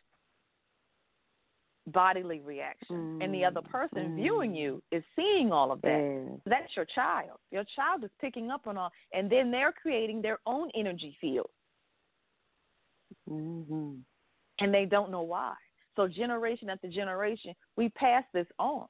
[1.86, 3.24] bodily reaction Mm.
[3.24, 4.16] And the other person mm.
[4.16, 5.88] viewing you is seeing all of that.
[5.88, 6.40] Mm.
[6.46, 7.38] That's your child.
[7.50, 11.50] Your child is picking up on all, and then they're creating their own energy field.
[13.28, 13.94] Mm-hmm.
[14.60, 15.54] And they don't know why.
[15.96, 18.86] So, generation after generation, we pass this on.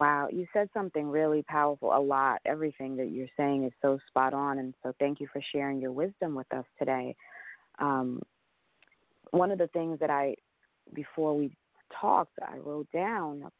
[0.00, 1.96] Wow, you said something really powerful.
[1.96, 2.40] A lot.
[2.44, 4.58] Everything that you're saying is so spot on.
[4.58, 7.14] And so, thank you for sharing your wisdom with us today.
[7.78, 8.20] Um,
[9.30, 10.36] one of the things that I,
[10.92, 11.56] before we
[12.00, 13.50] talked, I wrote down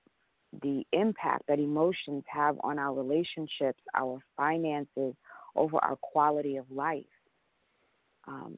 [0.62, 5.14] the impact that emotions have on our relationships, our finances,
[5.56, 7.04] over our quality of life.
[8.26, 8.56] Um,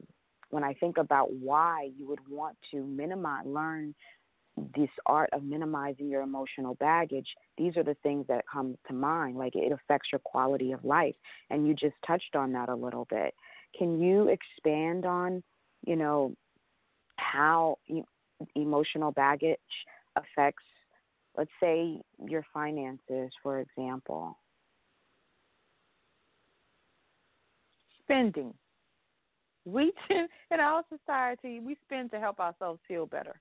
[0.49, 3.93] when I think about why you would want to minimize, learn
[4.75, 9.37] this art of minimizing your emotional baggage, these are the things that come to mind.
[9.37, 11.15] Like it affects your quality of life.
[11.49, 13.33] And you just touched on that a little bit.
[13.77, 15.43] Can you expand on,
[15.85, 16.33] you know,
[17.17, 18.01] how e-
[18.55, 19.59] emotional baggage
[20.15, 20.63] affects,
[21.37, 24.37] let's say, your finances, for example?
[28.03, 28.53] Spending.
[29.65, 33.39] We in our society, we spend to help ourselves feel better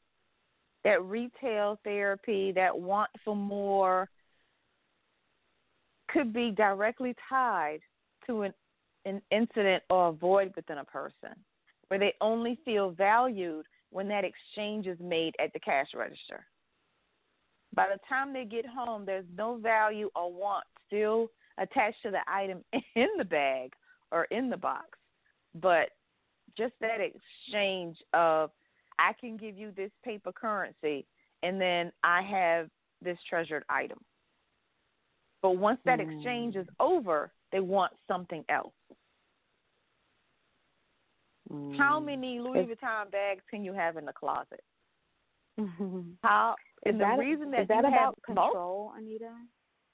[0.87, 4.09] that retail therapy, that want for more,
[6.09, 7.81] could be directly tied
[8.25, 8.55] to an,
[9.07, 11.31] an incident or a void within a person
[11.88, 16.45] where they only feel valued when that exchange is made at the cash register.
[17.75, 22.21] By the time they get home, there's no value or want still attached to the
[22.29, 22.64] item
[22.95, 23.73] in the bag
[24.11, 24.87] or in the box.
[25.55, 25.90] But
[26.59, 28.51] just that exchange of
[28.99, 31.07] I can give you this paper currency,
[31.42, 32.69] and then I have
[33.03, 33.99] this treasured item.
[35.42, 36.61] But once that exchange hmm.
[36.61, 38.73] is over, they want something else.
[41.52, 41.76] Mm.
[41.76, 44.62] How many Louis Vuitton bags can you have in the closet?
[46.22, 46.54] How
[46.85, 49.30] is and that, the reason that is that you about have control, Anita?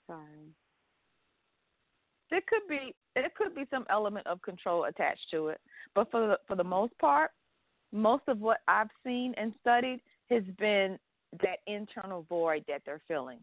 [0.06, 0.54] Sorry.
[2.30, 5.60] There could be there could be some element of control attached to it,
[5.94, 7.30] but for the, for the most part,
[7.92, 10.98] most of what I've seen and studied has been
[11.42, 13.38] that internal void that they're filling.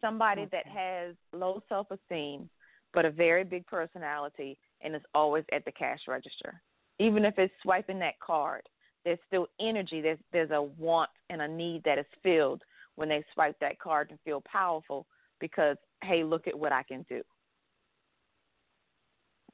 [0.00, 0.50] Somebody okay.
[0.52, 2.48] that has low self esteem,
[2.94, 6.60] but a very big personality and is always at the cash register.
[6.98, 8.62] Even if it's swiping that card,
[9.04, 10.00] there's still energy.
[10.00, 12.62] There's there's a want and a need that is filled
[12.96, 15.06] when they swipe that card and feel powerful
[15.40, 17.22] because hey, look at what I can do.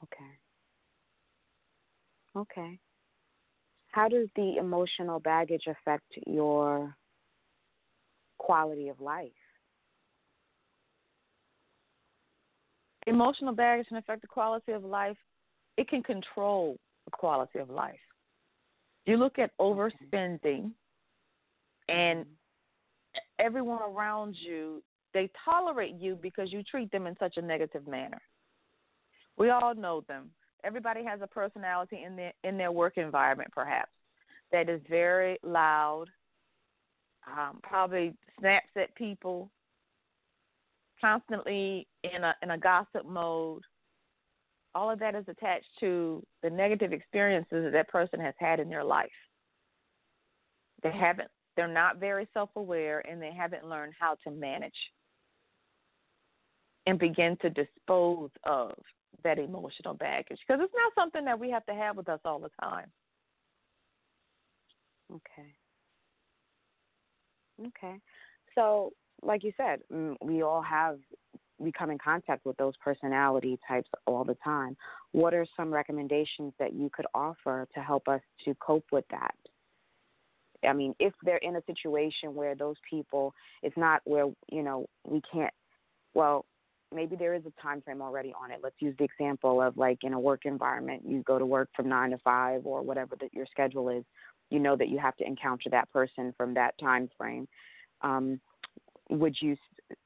[0.02, 0.38] Okay.
[2.36, 2.80] Okay
[3.96, 6.94] how does the emotional baggage affect your
[8.36, 9.30] quality of life?
[13.06, 15.16] Emotional baggage can affect the quality of life.
[15.76, 17.94] It can control the quality of life.
[19.04, 20.72] You look at overspending,
[21.88, 22.26] and
[23.38, 24.82] everyone around you,
[25.14, 28.20] they tolerate you because you treat them in such a negative manner.
[29.38, 30.30] We all know them
[30.66, 33.90] everybody has a personality in their in their work environment, perhaps
[34.52, 36.06] that is very loud,
[37.26, 39.50] um, probably snaps at people,
[41.06, 43.62] constantly in a in a gossip mode.
[44.74, 48.68] All of that is attached to the negative experiences that that person has had in
[48.68, 49.08] their life.
[50.82, 51.30] They haven't.
[51.56, 54.74] They're not very self-aware, and they haven't learned how to manage
[56.86, 58.74] and begin to dispose of
[59.24, 62.38] that emotional baggage because it's not something that we have to have with us all
[62.38, 62.86] the time.
[65.10, 65.54] Okay.
[67.68, 67.96] Okay.
[68.54, 70.98] So, like you said, mm, we all have
[71.58, 74.76] we come in contact with those personality types all the time.
[75.12, 79.34] What are some recommendations that you could offer to help us to cope with that?
[80.66, 84.86] I mean, if they're in a situation where those people, it's not where you know
[85.04, 85.52] we can't.
[86.14, 86.44] Well,
[86.94, 88.60] maybe there is a time frame already on it.
[88.62, 91.88] Let's use the example of like in a work environment, you go to work from
[91.88, 94.04] nine to five or whatever that your schedule is.
[94.50, 97.48] You know that you have to encounter that person from that time frame.
[98.02, 98.40] Um,
[99.08, 99.56] would you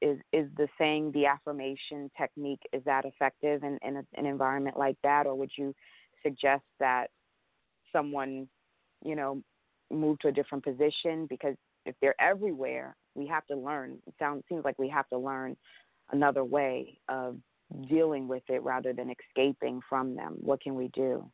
[0.01, 4.77] is is the saying the affirmation technique is that effective in, in a, an environment
[4.77, 5.73] like that, or would you
[6.23, 7.07] suggest that
[7.91, 8.47] someone,
[9.03, 9.41] you know,
[9.91, 13.97] move to a different position because if they're everywhere, we have to learn.
[14.07, 15.57] It sounds seems like we have to learn
[16.11, 17.37] another way of
[17.89, 20.37] dealing with it rather than escaping from them.
[20.41, 21.29] What can we do?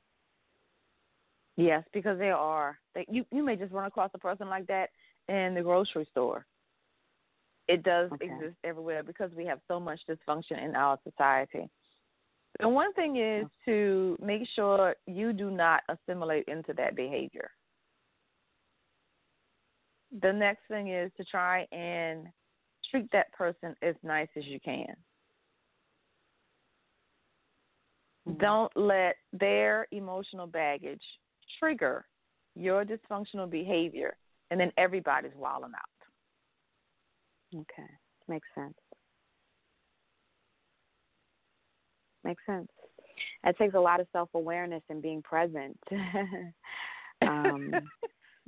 [1.57, 2.78] Yes, because there are.
[2.93, 4.89] They, you you may just run across a person like that
[5.28, 6.45] in the grocery store.
[7.68, 8.26] It does okay.
[8.26, 11.70] exist everywhere because we have so much dysfunction in our society.
[12.59, 17.51] And one thing is to make sure you do not assimilate into that behavior.
[20.22, 22.28] The next thing is to try and
[22.89, 24.86] treat that person as nice as you can.
[28.28, 28.38] Mm-hmm.
[28.39, 31.03] Don't let their emotional baggage
[31.59, 32.05] trigger
[32.55, 34.15] your dysfunctional behavior,
[34.49, 35.97] and then everybody's wilding out.
[37.56, 37.89] Okay,
[38.28, 38.76] makes sense.
[42.24, 42.68] Makes sense.
[43.43, 45.78] It takes a lot of self awareness and being present.
[47.22, 47.74] um,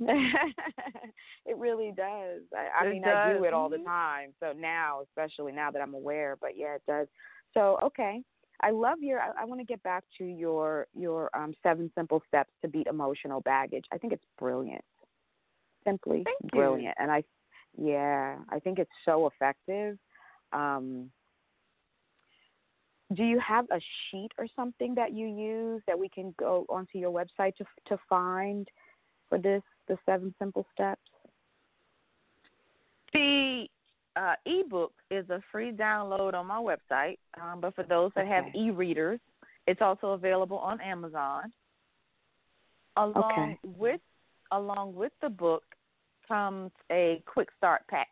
[0.00, 2.42] it really does.
[2.56, 3.14] I, I mean, does.
[3.14, 3.82] I do it all mm-hmm.
[3.82, 4.30] the time.
[4.40, 7.06] So now, especially now that I'm aware, but yeah, it does.
[7.54, 8.22] So okay,
[8.62, 9.20] I love your.
[9.20, 12.86] I, I want to get back to your your um, seven simple steps to beat
[12.86, 13.84] emotional baggage.
[13.92, 14.84] I think it's brilliant.
[15.86, 17.02] Simply Thank brilliant, you.
[17.02, 17.22] and I,
[17.78, 19.98] yeah, I think it's so effective.
[20.52, 21.10] Um,
[23.14, 26.98] do you have a sheet or something that you use that we can go onto
[26.98, 28.68] your website to to find
[29.28, 31.00] for this the seven simple steps?
[33.12, 33.66] The
[34.14, 38.30] uh, ebook is a free download on my website, um, but for those that okay.
[38.30, 39.18] have e-readers,
[39.66, 41.52] it's also available on Amazon.
[42.96, 43.58] Along okay.
[43.76, 44.00] with
[44.52, 45.62] along with the book
[46.30, 48.08] comes a quick start pack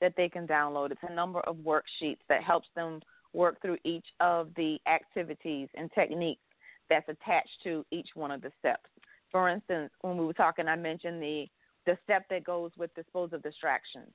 [0.00, 0.90] that they can download.
[0.90, 3.00] It's a number of worksheets that helps them
[3.32, 6.40] work through each of the activities and techniques
[6.88, 8.88] that's attached to each one of the steps.
[9.30, 11.46] For instance, when we were talking, I mentioned the
[11.86, 14.12] the step that goes with dispose of distractions,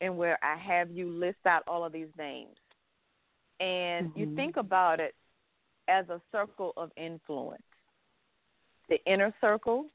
[0.00, 2.56] and where I have you list out all of these names,
[3.60, 4.18] and mm-hmm.
[4.18, 5.14] you think about it
[5.86, 7.62] as a circle of influence.
[8.88, 9.86] The inner circle,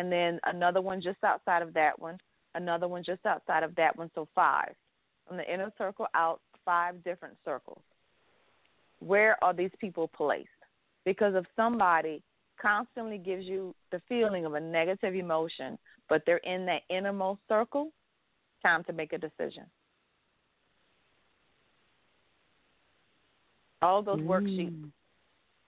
[0.00, 2.16] and then another one just outside of that one,
[2.54, 4.74] another one just outside of that one, so five.
[5.28, 7.82] From the inner circle out, five different circles.
[9.00, 10.48] Where are these people placed?
[11.04, 12.22] Because if somebody
[12.60, 15.78] constantly gives you the feeling of a negative emotion,
[16.08, 17.92] but they're in that innermost circle,
[18.62, 19.64] time to make a decision.
[23.82, 24.26] All those mm.
[24.26, 24.90] worksheets,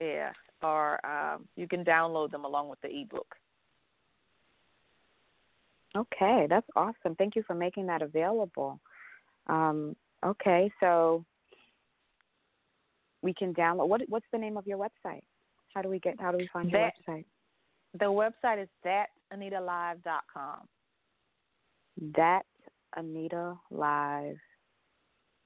[0.01, 3.37] yeah, are um, you can download them along with the ebook.
[5.97, 7.15] Okay, that's awesome.
[7.17, 8.81] Thank you for making that available.
[9.47, 11.25] Um, okay, so
[13.23, 13.89] we can download.
[13.89, 15.23] What what's the name of your website?
[15.75, 16.21] How do we get?
[16.21, 17.25] How do we find your that, website?
[17.99, 20.69] The website is thatanitalive.com.
[22.17, 22.47] That
[22.99, 24.39] anitalive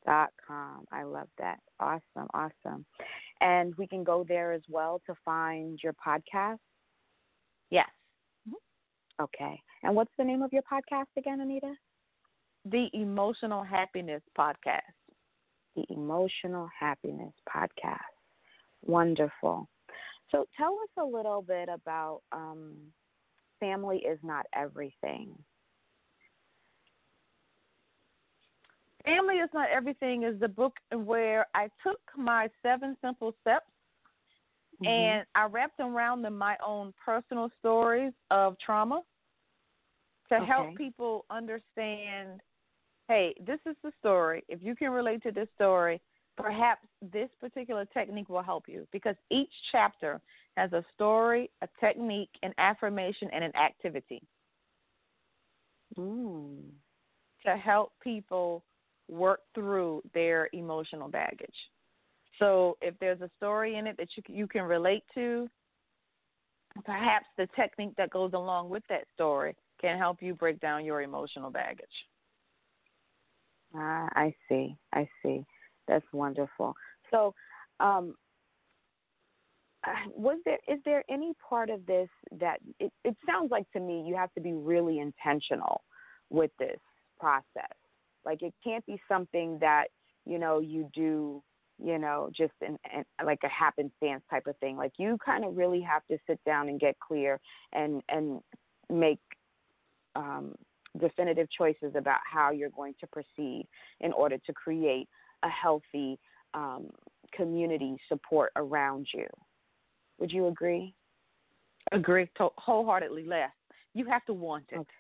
[0.06, 0.84] dot com.
[0.92, 1.58] I love that.
[1.80, 2.84] Awesome, awesome.
[3.40, 6.58] And we can go there as well to find your podcast.
[7.70, 7.88] Yes.
[9.20, 9.60] Okay.
[9.82, 11.72] And what's the name of your podcast again, Anita?
[12.64, 14.80] The Emotional Happiness Podcast.
[15.74, 17.98] The Emotional Happiness Podcast.
[18.82, 19.68] Wonderful.
[20.30, 22.74] So tell us a little bit about um,
[23.60, 25.30] Family is Not Everything.
[29.04, 33.66] Family is Not Everything is the book where I took my seven simple steps
[34.82, 34.86] mm-hmm.
[34.86, 39.02] and I wrapped around them my own personal stories of trauma
[40.28, 40.46] to okay.
[40.46, 42.40] help people understand
[43.08, 44.42] hey, this is the story.
[44.48, 46.00] If you can relate to this story,
[46.36, 50.20] perhaps this particular technique will help you because each chapter
[50.56, 54.22] has a story, a technique, an affirmation, and an activity
[55.96, 56.58] mm.
[57.44, 58.64] to help people
[59.08, 61.54] work through their emotional baggage.
[62.38, 65.48] So if there's a story in it that you you can relate to,
[66.84, 71.02] perhaps the technique that goes along with that story can help you break down your
[71.02, 71.86] emotional baggage.
[73.74, 74.76] Ah, I see.
[74.92, 75.44] I see.
[75.88, 76.74] That's wonderful.
[77.10, 77.34] So,
[77.80, 78.14] um,
[80.14, 82.08] was there is there any part of this
[82.38, 85.82] that it, it sounds like to me you have to be really intentional
[86.30, 86.80] with this
[87.18, 87.76] process.
[88.24, 89.86] Like it can't be something that
[90.24, 91.42] you know you do
[91.82, 94.76] you know just in, in like a happenstance type of thing.
[94.76, 97.40] Like you kind of really have to sit down and get clear
[97.72, 98.40] and and
[98.90, 99.20] make
[100.14, 100.54] um,
[100.98, 103.66] definitive choices about how you're going to proceed
[104.00, 105.08] in order to create
[105.42, 106.18] a healthy
[106.54, 106.88] um,
[107.32, 109.26] community support around you.
[110.18, 110.94] Would you agree?
[111.92, 113.26] Agree to- wholeheartedly.
[113.26, 113.50] Les,
[113.94, 114.76] you have to want it.
[114.76, 114.90] Okay.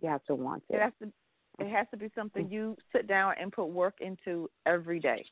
[0.00, 0.76] You have to want it.
[0.76, 1.12] It has to.
[1.58, 5.22] It has to be something you sit down and put work into every day.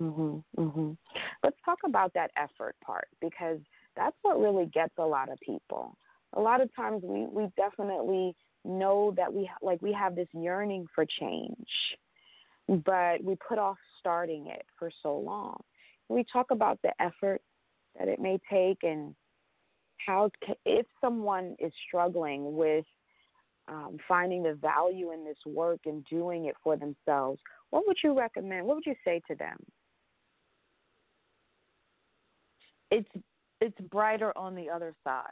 [0.00, 0.44] Mhm.
[0.56, 0.96] Mhm.
[1.42, 3.60] Let's talk about that effort part because
[3.94, 5.96] that's what really gets a lot of people.
[6.34, 8.34] A lot of times we we definitely
[8.64, 11.98] know that we like we have this yearning for change,
[12.68, 15.62] but we put off starting it for so long.
[16.08, 17.42] We talk about the effort
[17.98, 19.14] that it may take and
[19.98, 20.30] how
[20.64, 22.84] if someone is struggling with
[23.68, 27.40] um, finding the value in this work and doing it for themselves,
[27.70, 28.66] what would you recommend?
[28.66, 29.56] What would you say to them?
[32.92, 33.08] It's
[33.62, 35.24] it's brighter on the other side.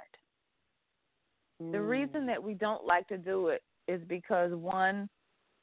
[1.63, 1.73] Mm.
[1.73, 5.09] The reason that we don't like to do it is because one,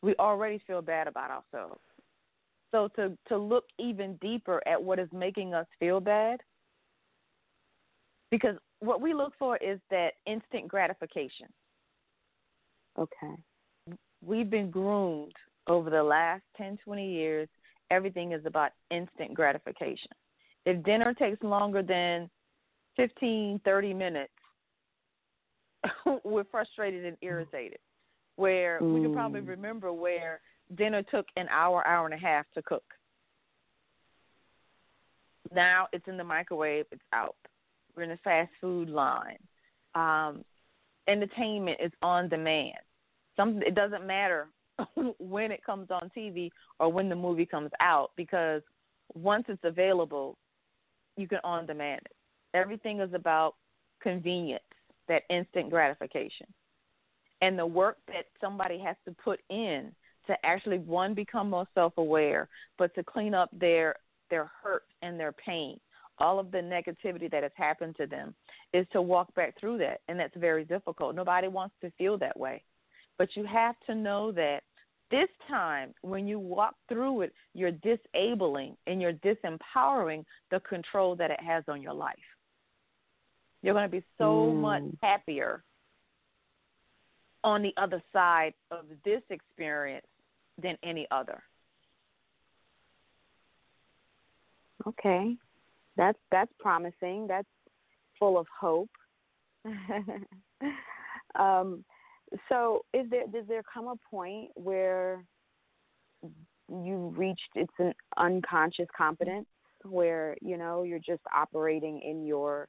[0.03, 1.81] we already feel bad about ourselves.
[2.71, 6.39] So to to look even deeper at what is making us feel bad
[8.29, 11.47] because what we look for is that instant gratification.
[12.99, 13.97] Okay.
[14.23, 15.33] We've been groomed
[15.67, 17.47] over the last 10, 20 years.
[17.89, 20.11] Everything is about instant gratification.
[20.67, 22.29] If dinner takes longer than
[22.97, 24.33] 15, 30 minutes,
[26.25, 27.79] we're frustrated and irritated.
[28.35, 28.95] Where mm.
[28.95, 30.41] we can probably remember where
[30.75, 32.83] dinner took an hour, hour and a half to cook.
[35.55, 37.37] Now it's in the microwave, it's out.
[37.95, 39.37] We're in the fast food line.
[39.95, 40.43] Um,
[41.07, 42.75] entertainment is on demand.
[43.37, 44.49] Some it doesn't matter
[45.17, 46.49] when it comes on TV
[46.81, 48.61] or when the movie comes out because
[49.15, 50.37] once it's available,
[51.17, 52.15] you can on demand it.
[52.53, 53.55] Everything is about
[54.01, 54.63] convenience,
[55.07, 56.47] that instant gratification.
[57.41, 59.91] And the work that somebody has to put in
[60.27, 63.95] to actually one become more self-aware, but to clean up their
[64.29, 65.79] their hurt and their pain
[66.19, 68.33] all of the negativity that has happened to them
[68.73, 72.37] is to walk back through that and that's very difficult nobody wants to feel that
[72.37, 72.61] way
[73.17, 74.63] but you have to know that
[75.09, 81.31] this time when you walk through it you're disabling and you're disempowering the control that
[81.31, 82.15] it has on your life
[83.61, 84.55] you're going to be so mm.
[84.55, 85.63] much happier
[87.43, 90.05] on the other side of this experience
[90.61, 91.41] than any other
[94.87, 95.37] okay
[95.97, 97.27] that's that's promising.
[97.27, 97.47] That's
[98.19, 98.89] full of hope.
[101.37, 101.83] um,
[102.49, 105.23] so, is there does there come a point where
[106.69, 109.47] you reached it's an unconscious competence
[109.83, 112.67] where you know you're just operating in your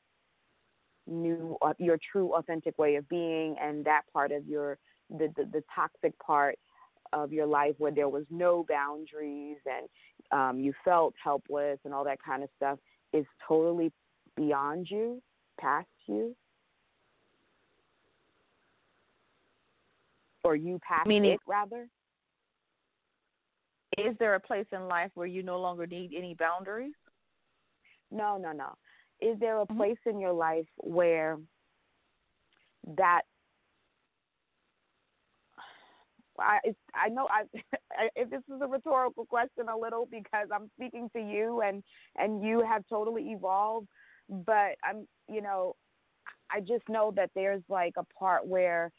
[1.06, 4.78] new your true authentic way of being and that part of your
[5.10, 6.58] the, the the toxic part
[7.12, 9.88] of your life where there was no boundaries and
[10.30, 12.78] um, you felt helpless and all that kind of stuff
[13.12, 13.90] is totally
[14.36, 15.22] beyond you,
[15.58, 16.36] past you?
[20.48, 21.86] Or you past Meaning, it, rather?
[23.98, 26.94] Is there a place in life where you no longer need any boundaries?
[28.10, 28.72] No, no, no.
[29.20, 29.76] Is there a mm-hmm.
[29.76, 31.36] place in your life where
[32.96, 33.22] that
[36.38, 36.60] I
[36.94, 37.42] I know I
[38.16, 41.82] if this is a rhetorical question a little because I'm speaking to you and
[42.16, 43.88] and you have totally evolved,
[44.30, 45.76] but I'm you know
[46.50, 48.90] I just know that there's like a part where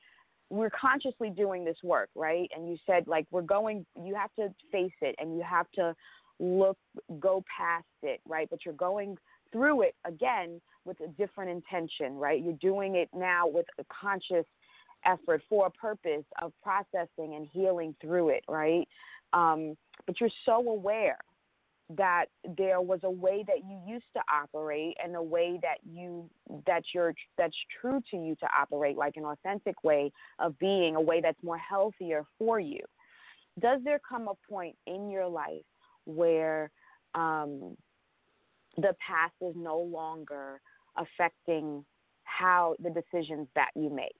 [0.49, 2.49] we're consciously doing this work, right?
[2.55, 5.95] And you said like we're going you have to face it and you have to
[6.39, 6.77] look
[7.19, 8.47] go past it, right?
[8.49, 9.17] But you're going
[9.51, 12.41] through it again with a different intention, right?
[12.41, 14.45] You're doing it now with a conscious
[15.05, 18.87] effort for a purpose of processing and healing through it, right?
[19.33, 21.17] Um, but you're so aware
[21.97, 22.25] that
[22.57, 26.29] there was a way that you used to operate and a way that you
[26.67, 31.01] that you're that's true to you to operate like an authentic way of being a
[31.01, 32.81] way that's more healthier for you
[33.59, 35.65] does there come a point in your life
[36.05, 36.69] where
[37.15, 37.75] um,
[38.77, 40.61] the past is no longer
[40.95, 41.83] affecting
[42.23, 44.13] how the decisions that you make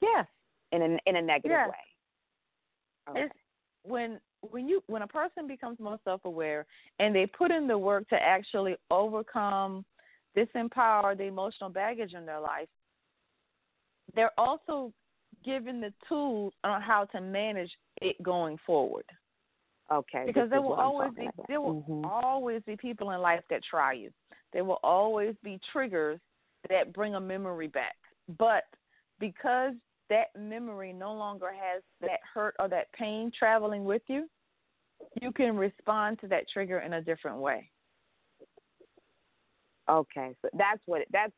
[0.00, 0.26] Yes.
[0.72, 1.68] In a in a negative yes.
[1.68, 3.10] way.
[3.10, 3.20] Okay.
[3.24, 3.34] It's
[3.82, 6.66] when when you when a person becomes more self aware
[6.98, 9.84] and they put in the work to actually overcome
[10.36, 12.68] disempower the emotional baggage in their life,
[14.14, 14.92] they're also
[15.44, 17.70] given the tools on how to manage
[18.00, 19.04] it going forward.
[19.92, 20.24] Okay.
[20.26, 21.48] Because there will always be about.
[21.48, 22.04] there will mm-hmm.
[22.04, 24.10] always be people in life that try you.
[24.52, 26.20] There will always be triggers
[26.68, 27.96] that bring a memory back.
[28.38, 28.64] But
[29.18, 29.72] because
[30.10, 34.28] that memory no longer has that hurt or that pain traveling with you,
[35.22, 37.70] you can respond to that trigger in a different way.
[39.88, 41.32] Okay, so that's what it, that's.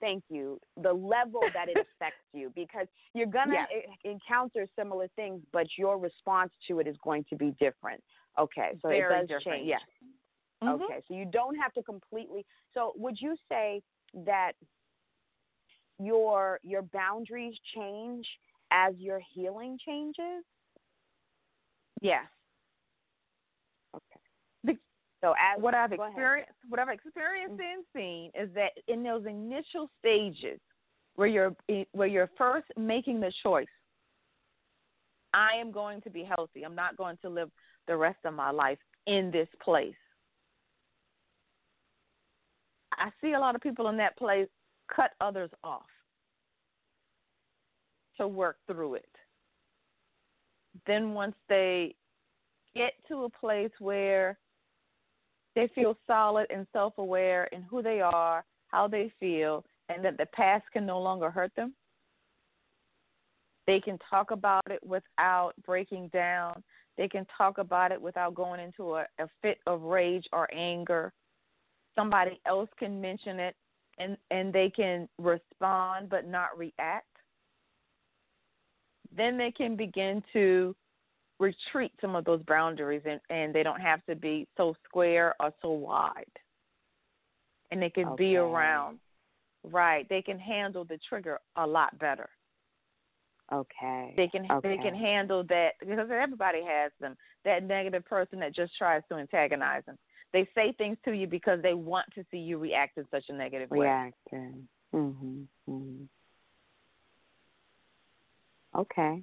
[0.00, 0.58] Thank you.
[0.82, 4.10] The level that it affects you, because you're gonna Yeah.
[4.10, 8.02] encounter similar things, but your response to it is going to be different.
[8.38, 9.68] Okay, so Very it does different, change.
[9.68, 9.80] yes.
[10.64, 10.82] Mhm.
[10.82, 12.44] Okay, so you don't have to completely.
[12.74, 13.82] So would you say
[14.14, 14.52] that
[16.04, 18.26] your your boundaries change
[18.70, 20.44] as your healing changes?
[22.00, 22.24] Yes.
[23.94, 24.22] Okay.
[25.22, 27.62] So as what I've experienced, what I've experienced mm-hmm.
[27.62, 30.58] and seen is that in those initial stages
[31.14, 33.66] where you're eh, where you're first making the choice,
[35.32, 36.64] I am going to be healthy.
[36.64, 37.50] I'm not going to live
[37.86, 39.94] the rest of my life in this place.
[42.94, 44.48] I see a lot of people in that place
[44.94, 45.86] cut others off
[48.22, 49.08] to work through it.
[50.86, 51.94] Then once they
[52.74, 54.38] get to a place where
[55.54, 60.16] they feel solid and self aware in who they are, how they feel, and that
[60.18, 61.74] the past can no longer hurt them.
[63.66, 66.62] They can talk about it without breaking down.
[66.96, 71.12] They can talk about it without going into a, a fit of rage or anger.
[71.96, 73.56] Somebody else can mention it
[73.98, 77.11] and, and they can respond but not react.
[79.16, 80.74] Then they can begin to
[81.38, 85.52] retreat some of those boundaries and, and they don't have to be so square or
[85.60, 86.24] so wide.
[87.70, 88.98] And they can be around.
[89.64, 90.08] Right.
[90.08, 92.28] They can handle the trigger a lot better.
[93.52, 94.14] Okay.
[94.16, 94.76] They can okay.
[94.76, 97.16] they can handle that because everybody has them.
[97.44, 99.98] That negative person that just tries to antagonize them.
[100.32, 103.34] They say things to you because they want to see you react in such a
[103.34, 103.80] negative way.
[103.80, 104.68] reacting.
[104.94, 105.46] Mhm.
[105.68, 106.08] Mhm.
[108.76, 109.22] Okay.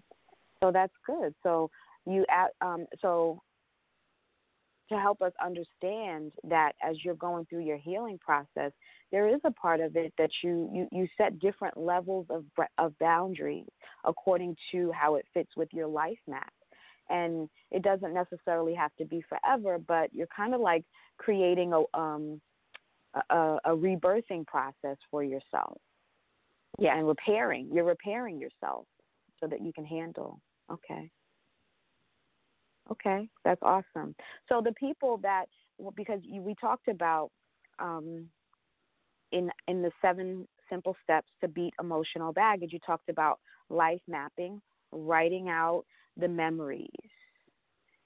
[0.61, 1.33] So that's good.
[1.43, 1.69] So
[2.05, 2.25] you
[2.61, 3.41] um so
[4.89, 8.71] to help us understand that as you're going through your healing process,
[9.11, 12.43] there is a part of it that you you, you set different levels of
[12.77, 13.69] of boundaries
[14.05, 16.53] according to how it fits with your life map.
[17.11, 20.83] And it doesn't necessarily have to be forever, but you're kind of like
[21.17, 22.41] creating a um
[23.31, 25.79] a, a rebirthing process for yourself.
[26.77, 26.97] Yeah.
[26.97, 27.69] And repairing.
[27.73, 28.85] You're repairing yourself
[29.39, 30.41] so that you can handle.
[30.71, 31.09] Okay.
[32.91, 34.15] Okay, that's awesome.
[34.47, 35.45] So the people that
[35.95, 37.29] because you, we talked about
[37.79, 38.25] um,
[39.31, 44.61] in in the seven simple steps to beat emotional baggage, you talked about life mapping,
[44.91, 45.83] writing out
[46.17, 46.89] the memories,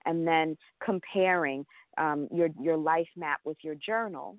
[0.06, 1.66] and then comparing
[1.98, 4.38] um, your your life map with your journal.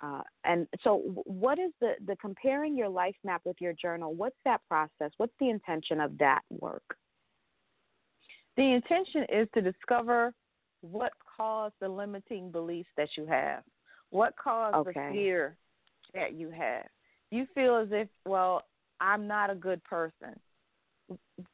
[0.00, 4.14] Uh, and so, what is the the comparing your life map with your journal?
[4.14, 5.10] What's that process?
[5.16, 6.96] What's the intention of that work?
[8.56, 10.32] The intention is to discover
[10.80, 13.62] what caused the limiting beliefs that you have.
[14.10, 14.92] What caused Okay.
[14.94, 15.56] the fear
[16.14, 16.86] that you have.
[17.30, 18.62] You feel as if, well,
[19.00, 20.38] I'm not a good person.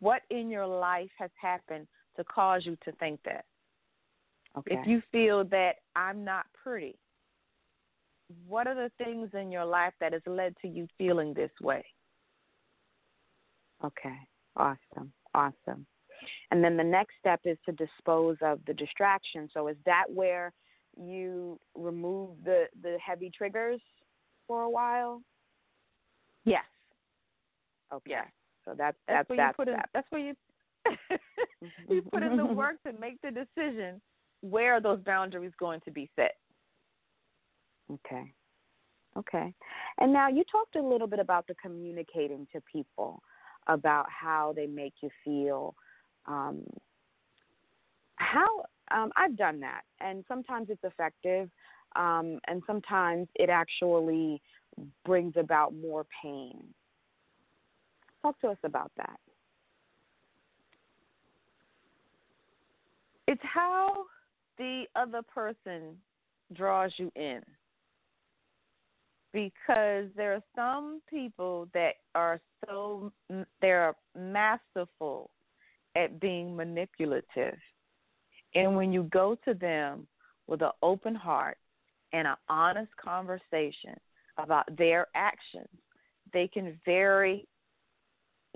[0.01, 1.87] What in your life has happened
[2.17, 3.45] to cause you to think that?
[4.57, 4.77] Okay.
[4.77, 6.97] If you feel that I'm not pretty,
[8.47, 11.85] what are the things in your life that has led to you feeling this way?
[13.85, 14.16] Okay.
[14.57, 15.12] Awesome.
[15.35, 15.87] Awesome.
[16.51, 19.49] And then the next step is to dispose of the distraction.
[19.53, 20.53] So is that where
[20.97, 23.81] you remove the the heavy triggers
[24.47, 25.22] for a while?
[26.45, 26.64] Yes.
[27.93, 28.12] Okay.
[28.12, 28.27] Yes.
[28.64, 30.35] So that's That's that's where that you put in that's where you
[31.89, 34.01] you put in the work to make the decision
[34.41, 36.37] where are those boundaries going to be set.
[37.93, 38.32] Okay.
[39.16, 39.55] Okay.
[39.99, 43.22] And now you talked a little bit about the communicating to people
[43.66, 45.74] about how they make you feel.
[46.26, 46.64] Um,
[48.16, 51.51] how um, I've done that, and sometimes it's effective,
[51.97, 54.41] um, and sometimes it actually
[55.05, 56.62] brings about more pain.
[58.22, 59.18] Talk to us about that.
[63.26, 64.05] It's how
[64.59, 65.97] the other person
[66.53, 67.43] draws you in.
[69.35, 73.12] Because there are some people that are so
[73.61, 75.30] they're masterful
[75.97, 77.59] at being manipulative.
[78.55, 80.07] And when you go to them
[80.47, 81.59] with an open heart
[82.12, 83.99] and an honest conversation
[84.39, 85.68] about their actions,
[86.32, 87.47] they can very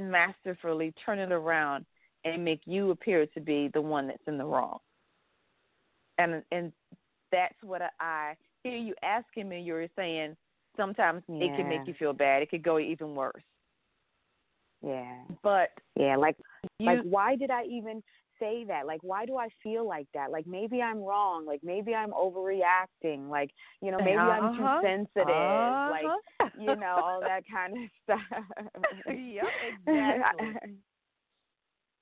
[0.01, 1.85] masterfully turn it around
[2.25, 4.79] and make you appear to be the one that's in the wrong.
[6.19, 6.73] And and
[7.33, 9.61] that's what I hear you asking me.
[9.61, 10.37] You're saying
[10.79, 12.43] sometimes it can make you feel bad.
[12.43, 13.43] It could go even worse.
[14.83, 15.23] Yeah.
[15.43, 16.17] But Yeah.
[16.17, 16.37] Like
[16.79, 18.03] you, like why did I even
[18.39, 18.87] say that?
[18.87, 20.31] Like, why do I feel like that?
[20.31, 21.47] Like, maybe I'm wrong.
[21.47, 23.29] Like, maybe I'm overreacting.
[23.29, 23.51] Like,
[23.83, 24.31] you know, maybe uh-huh.
[24.31, 24.81] I'm too uh-huh.
[24.83, 25.29] sensitive.
[25.29, 25.91] Uh-huh.
[25.91, 28.45] Like, you know, all that kind of stuff.
[29.07, 29.45] yep,
[29.87, 30.47] exactly.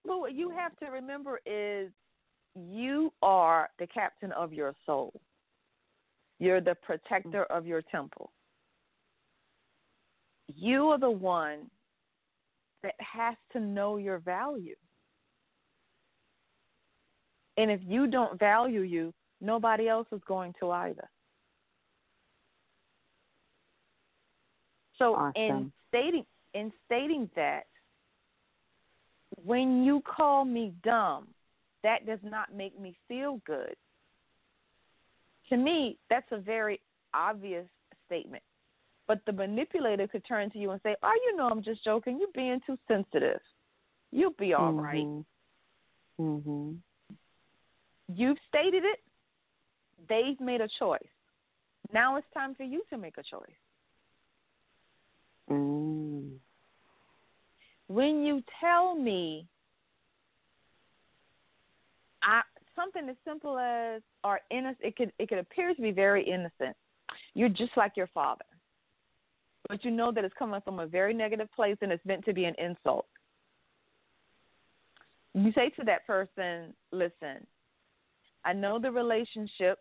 [0.05, 1.91] but what you have to remember is
[2.55, 5.13] you are the captain of your soul.
[6.39, 8.31] You're the protector of your temple.
[10.55, 11.71] You are the one
[12.83, 14.77] that has to know your value.
[17.57, 21.09] And if you don't value you, nobody else is going to either.
[24.99, 25.33] So awesome.
[25.37, 26.25] in stating
[26.55, 27.65] in stating that
[29.45, 31.29] when you call me dumb,
[31.83, 33.75] that does not make me feel good.
[35.51, 36.81] To me, that's a very
[37.15, 37.67] obvious
[38.07, 38.43] statement.
[39.07, 42.19] But the manipulator could turn to you and say, "Oh, you know, I'm just joking.
[42.19, 43.41] You're being too sensitive.
[44.11, 44.81] You'll be all mm-hmm.
[44.81, 45.25] right."
[46.19, 46.79] Mhm.
[48.09, 49.01] You've stated it.
[50.09, 51.01] They've made a choice.
[51.93, 53.57] Now it's time for you to make a choice.
[55.51, 56.39] Mm.
[57.89, 59.47] When you tell me
[62.23, 62.43] I,
[62.75, 66.77] something as simple as or innocent, it could it could appear to be very innocent.
[67.35, 68.45] You're just like your father
[69.69, 72.33] but you know that it's coming from a very negative place and it's meant to
[72.33, 73.07] be an insult.
[75.35, 77.47] You say to that person, listen,
[78.45, 79.79] I know the relationship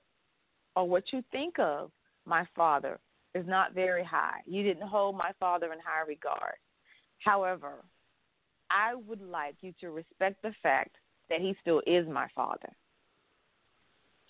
[0.76, 1.92] or what you think of
[2.26, 3.00] my father
[3.34, 4.40] is not very high.
[4.46, 6.56] You didn't hold my father in high regard.
[7.20, 7.86] However,
[8.70, 10.96] I would like you to respect the fact
[11.30, 12.70] that he still is my father.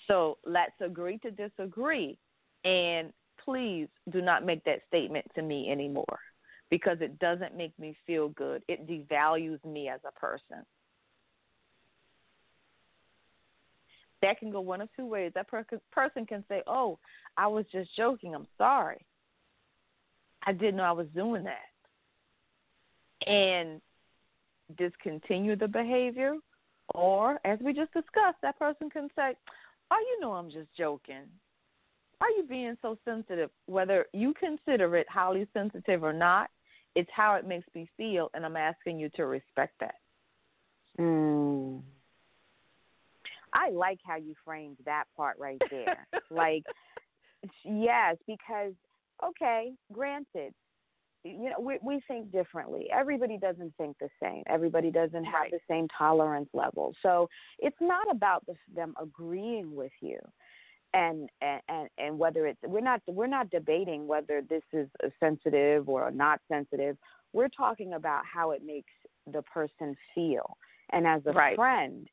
[0.08, 2.18] So let's agree to disagree
[2.64, 3.12] and
[3.46, 6.20] please do not make that statement to me anymore
[6.70, 8.64] because it doesn't make me feel good.
[8.68, 10.66] It devalues me as a person.
[14.22, 15.32] That can go one of two ways.
[15.36, 16.98] That per- person can say, Oh,
[17.38, 18.34] I was just joking.
[18.34, 19.06] I'm sorry.
[20.48, 21.70] I didn't know I was doing that.
[23.30, 23.82] And
[24.78, 26.36] discontinue the behavior.
[26.94, 29.34] Or, as we just discussed, that person can say,
[29.92, 31.26] Oh, you know, I'm just joking
[32.26, 33.50] are you being so sensitive?
[33.68, 36.50] Whether you consider it highly sensitive or not,
[36.96, 39.96] it's how it makes me feel, and I'm asking you to respect that.
[41.00, 41.82] Mm.
[43.54, 46.08] I like how you framed that part right there.
[46.32, 46.64] like,
[47.64, 48.74] yes, because
[49.24, 50.54] okay, granted,
[51.24, 52.88] you know we we think differently.
[52.94, 54.44] Everybody doesn't think the same.
[54.48, 55.52] Everybody doesn't have right.
[55.52, 56.94] the same tolerance level.
[57.02, 57.28] So
[57.60, 60.20] it's not about the, them agreeing with you
[60.96, 64.88] and and and whether it's we're not we're not debating whether this is
[65.20, 66.98] sensitive or not sensitive.
[67.34, 68.94] We're talking about how it makes
[69.32, 70.58] the person feel.
[70.92, 71.56] And as a right.
[71.56, 72.08] friend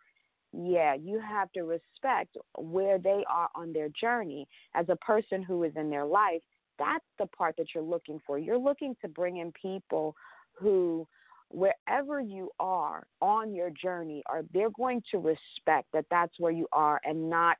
[0.52, 4.46] yeah you have to respect where they are on their journey.
[4.74, 6.42] As a person who is in their life
[6.78, 8.38] that's the part that you're looking for.
[8.38, 10.16] You're looking to bring in people
[10.54, 11.06] who
[11.50, 16.66] wherever you are on your journey are they're going to respect that that's where you
[16.72, 17.58] are and not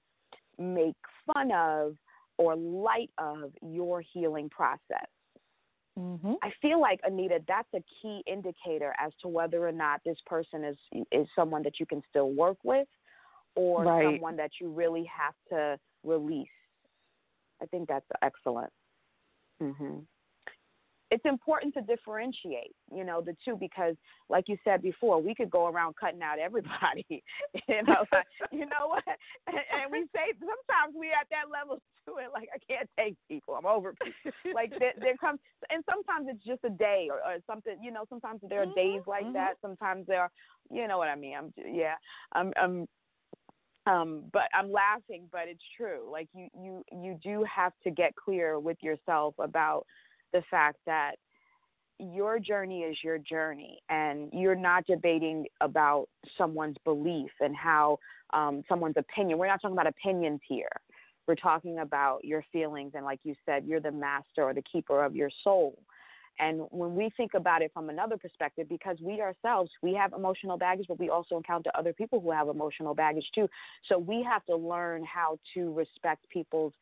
[0.59, 0.97] make
[1.27, 1.97] fun of
[2.39, 5.09] or light of your healing process.
[5.99, 6.33] Mm-hmm.
[6.43, 10.65] I feel like Anita, that's a key indicator as to whether or not this person
[10.65, 10.77] is
[11.13, 12.89] is someone that you can still work with,
[13.55, 14.07] or right.
[14.07, 16.49] someone that you really have to release.
[17.61, 18.73] I think that's excellent.
[19.63, 19.99] Mm-hmm
[21.13, 23.97] it's important to differentiate, you know, the two because,
[24.31, 27.05] like you said before, we could go around cutting out everybody,
[27.69, 29.05] you know, like, you know what?
[29.47, 33.17] And, and we say sometimes we at that level to it, like I can't take
[33.29, 34.33] people, I'm over people.
[34.55, 35.39] like there, there comes,
[35.69, 38.07] and sometimes it's just a day or, or something, you know.
[38.09, 39.35] Sometimes there are mm-hmm, days like mm-hmm.
[39.35, 39.57] that.
[39.61, 40.31] Sometimes there are,
[40.71, 41.35] you know what I mean.
[41.37, 41.95] I'm, yeah,
[42.33, 42.89] I'm, I'm
[43.89, 48.15] um but i'm laughing but it's true like you you you do have to get
[48.15, 49.85] clear with yourself about
[50.33, 51.17] the fact that
[51.99, 57.99] your journey is your journey and you're not debating about someone's belief and how
[58.33, 59.39] um, someone's opinion.
[59.39, 60.71] We're not talking about opinions here.
[61.29, 65.05] We're talking about your feelings and like you said you're the master or the keeper
[65.05, 65.79] of your soul.
[66.41, 70.57] And when we think about it from another perspective because we ourselves we have emotional
[70.57, 73.49] baggage but we also encounter other people who have emotional baggage too.
[73.89, 76.73] So we have to learn how to respect people's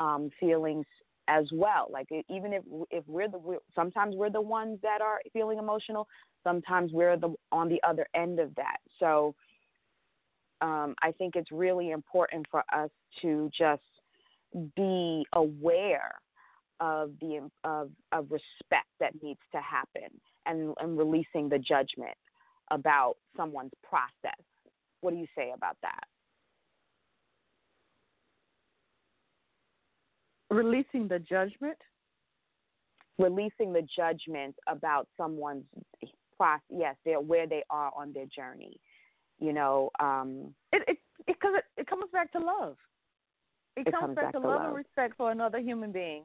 [0.00, 0.86] um, feelings
[1.28, 1.88] as well.
[1.90, 6.08] Like even if if we're the we're, sometimes we're the ones that are feeling emotional,
[6.42, 8.78] sometimes we're the on the other end of that.
[8.98, 9.34] So
[10.60, 12.90] um, I think it's really important for us
[13.22, 13.82] to just
[14.76, 16.12] be aware
[16.80, 20.10] of the of of respect that needs to happen
[20.46, 22.16] and and releasing the judgment
[22.70, 24.40] about someone's process
[25.00, 26.04] What do you say about that?
[30.54, 31.78] Releasing the judgment.
[33.18, 35.64] Releasing the judgment about someone's
[36.36, 36.62] process.
[36.70, 38.78] Yes, they're where they are on their journey.
[39.38, 42.76] You know, um, it it because it, it, it comes back to love.
[43.76, 44.66] It, it comes, comes back, back to to love love.
[44.66, 46.24] and respect for another human being,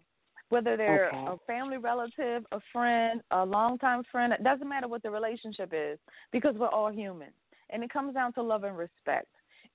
[0.50, 1.26] whether they're Okay.
[1.28, 4.34] a family relative, a friend, a longtime friend.
[4.34, 5.98] It doesn't matter what the relationship is
[6.32, 7.30] because we're all human,
[7.72, 9.28] and it comes down to love and respect.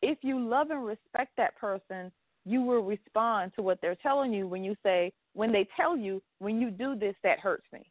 [0.02, 2.12] If you love and respect that person,
[2.45, 6.22] you will respond to what they're telling you when you say, when they tell you,
[6.38, 7.90] when you do this, that hurts me.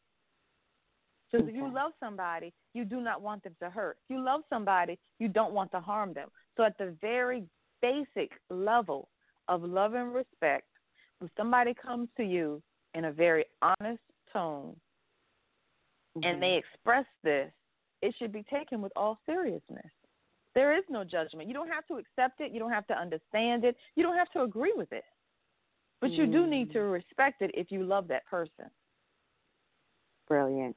[1.32, 3.98] Because if you love somebody, you do not want them to hurt.
[4.08, 6.30] If you love somebody, you don't want to harm them.
[6.56, 7.44] So at the very
[7.82, 9.10] basic level
[9.48, 10.68] of love and respect,
[11.18, 12.62] when somebody comes to you
[12.94, 14.80] in a very honest tone
[16.16, 16.26] Mhm.
[16.26, 17.52] and they express this,
[18.02, 19.92] it should be taken with all seriousness.
[20.56, 21.48] There is no judgment.
[21.48, 22.52] You don't have to accept it.
[22.52, 23.76] You don't have to understand it.
[23.96, 25.04] You don't have to agree with it.
[26.00, 28.66] But you do need to respect it if you love that person.
[30.28, 30.76] Brilliant.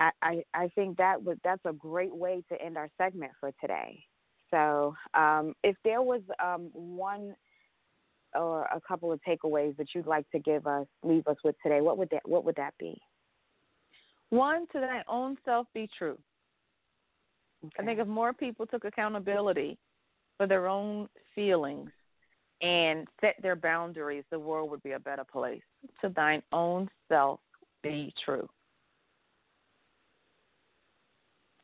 [0.00, 3.52] I, I, I think that was that's a great way to end our segment for
[3.60, 4.04] today.
[4.50, 7.34] So, um, if there was um, one
[8.34, 11.80] or a couple of takeaways that you'd like to give us, leave us with today,
[11.80, 13.00] what would that what would that be?
[14.30, 16.18] One, to thy own self be true.
[17.78, 19.78] I think if more people took accountability
[20.36, 21.90] for their own feelings
[22.62, 25.62] and set their boundaries, the world would be a better place.
[26.00, 27.40] To thine own self
[27.82, 28.48] be true.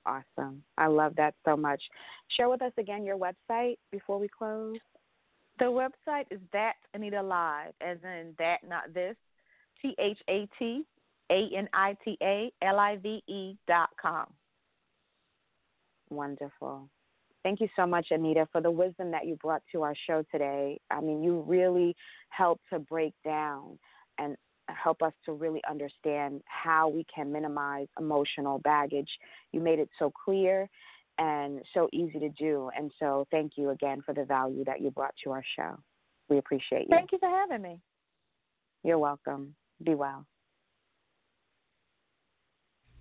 [0.04, 0.62] Awesome.
[0.76, 1.82] I love that so much.
[2.36, 4.78] Share with us again your website before we close.
[5.58, 9.16] The website is that Anita Live, as in that, not this.
[9.80, 10.84] T H A T
[11.30, 14.26] A N I T A L I V E dot com.
[16.12, 16.90] Wonderful.
[17.42, 20.78] Thank you so much, Anita, for the wisdom that you brought to our show today.
[20.90, 21.96] I mean, you really
[22.28, 23.78] helped to break down
[24.18, 24.36] and
[24.68, 29.08] help us to really understand how we can minimize emotional baggage.
[29.52, 30.68] You made it so clear
[31.18, 32.70] and so easy to do.
[32.76, 35.78] And so, thank you again for the value that you brought to our show.
[36.28, 36.90] We appreciate you.
[36.90, 37.80] Thank you for having me.
[38.84, 39.56] You're welcome.
[39.82, 40.26] Be well.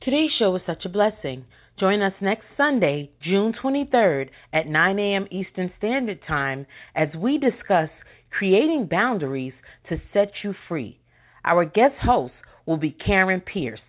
[0.02, 1.46] Today's show was such a blessing.
[1.80, 5.28] Join us next Sunday, June 23rd at 9 a.m.
[5.30, 7.92] Eastern Standard Time as we discuss
[8.32, 9.54] creating boundaries
[9.90, 10.98] to set you free.
[11.46, 12.34] Our guest host
[12.66, 13.80] will be Karen Pierce.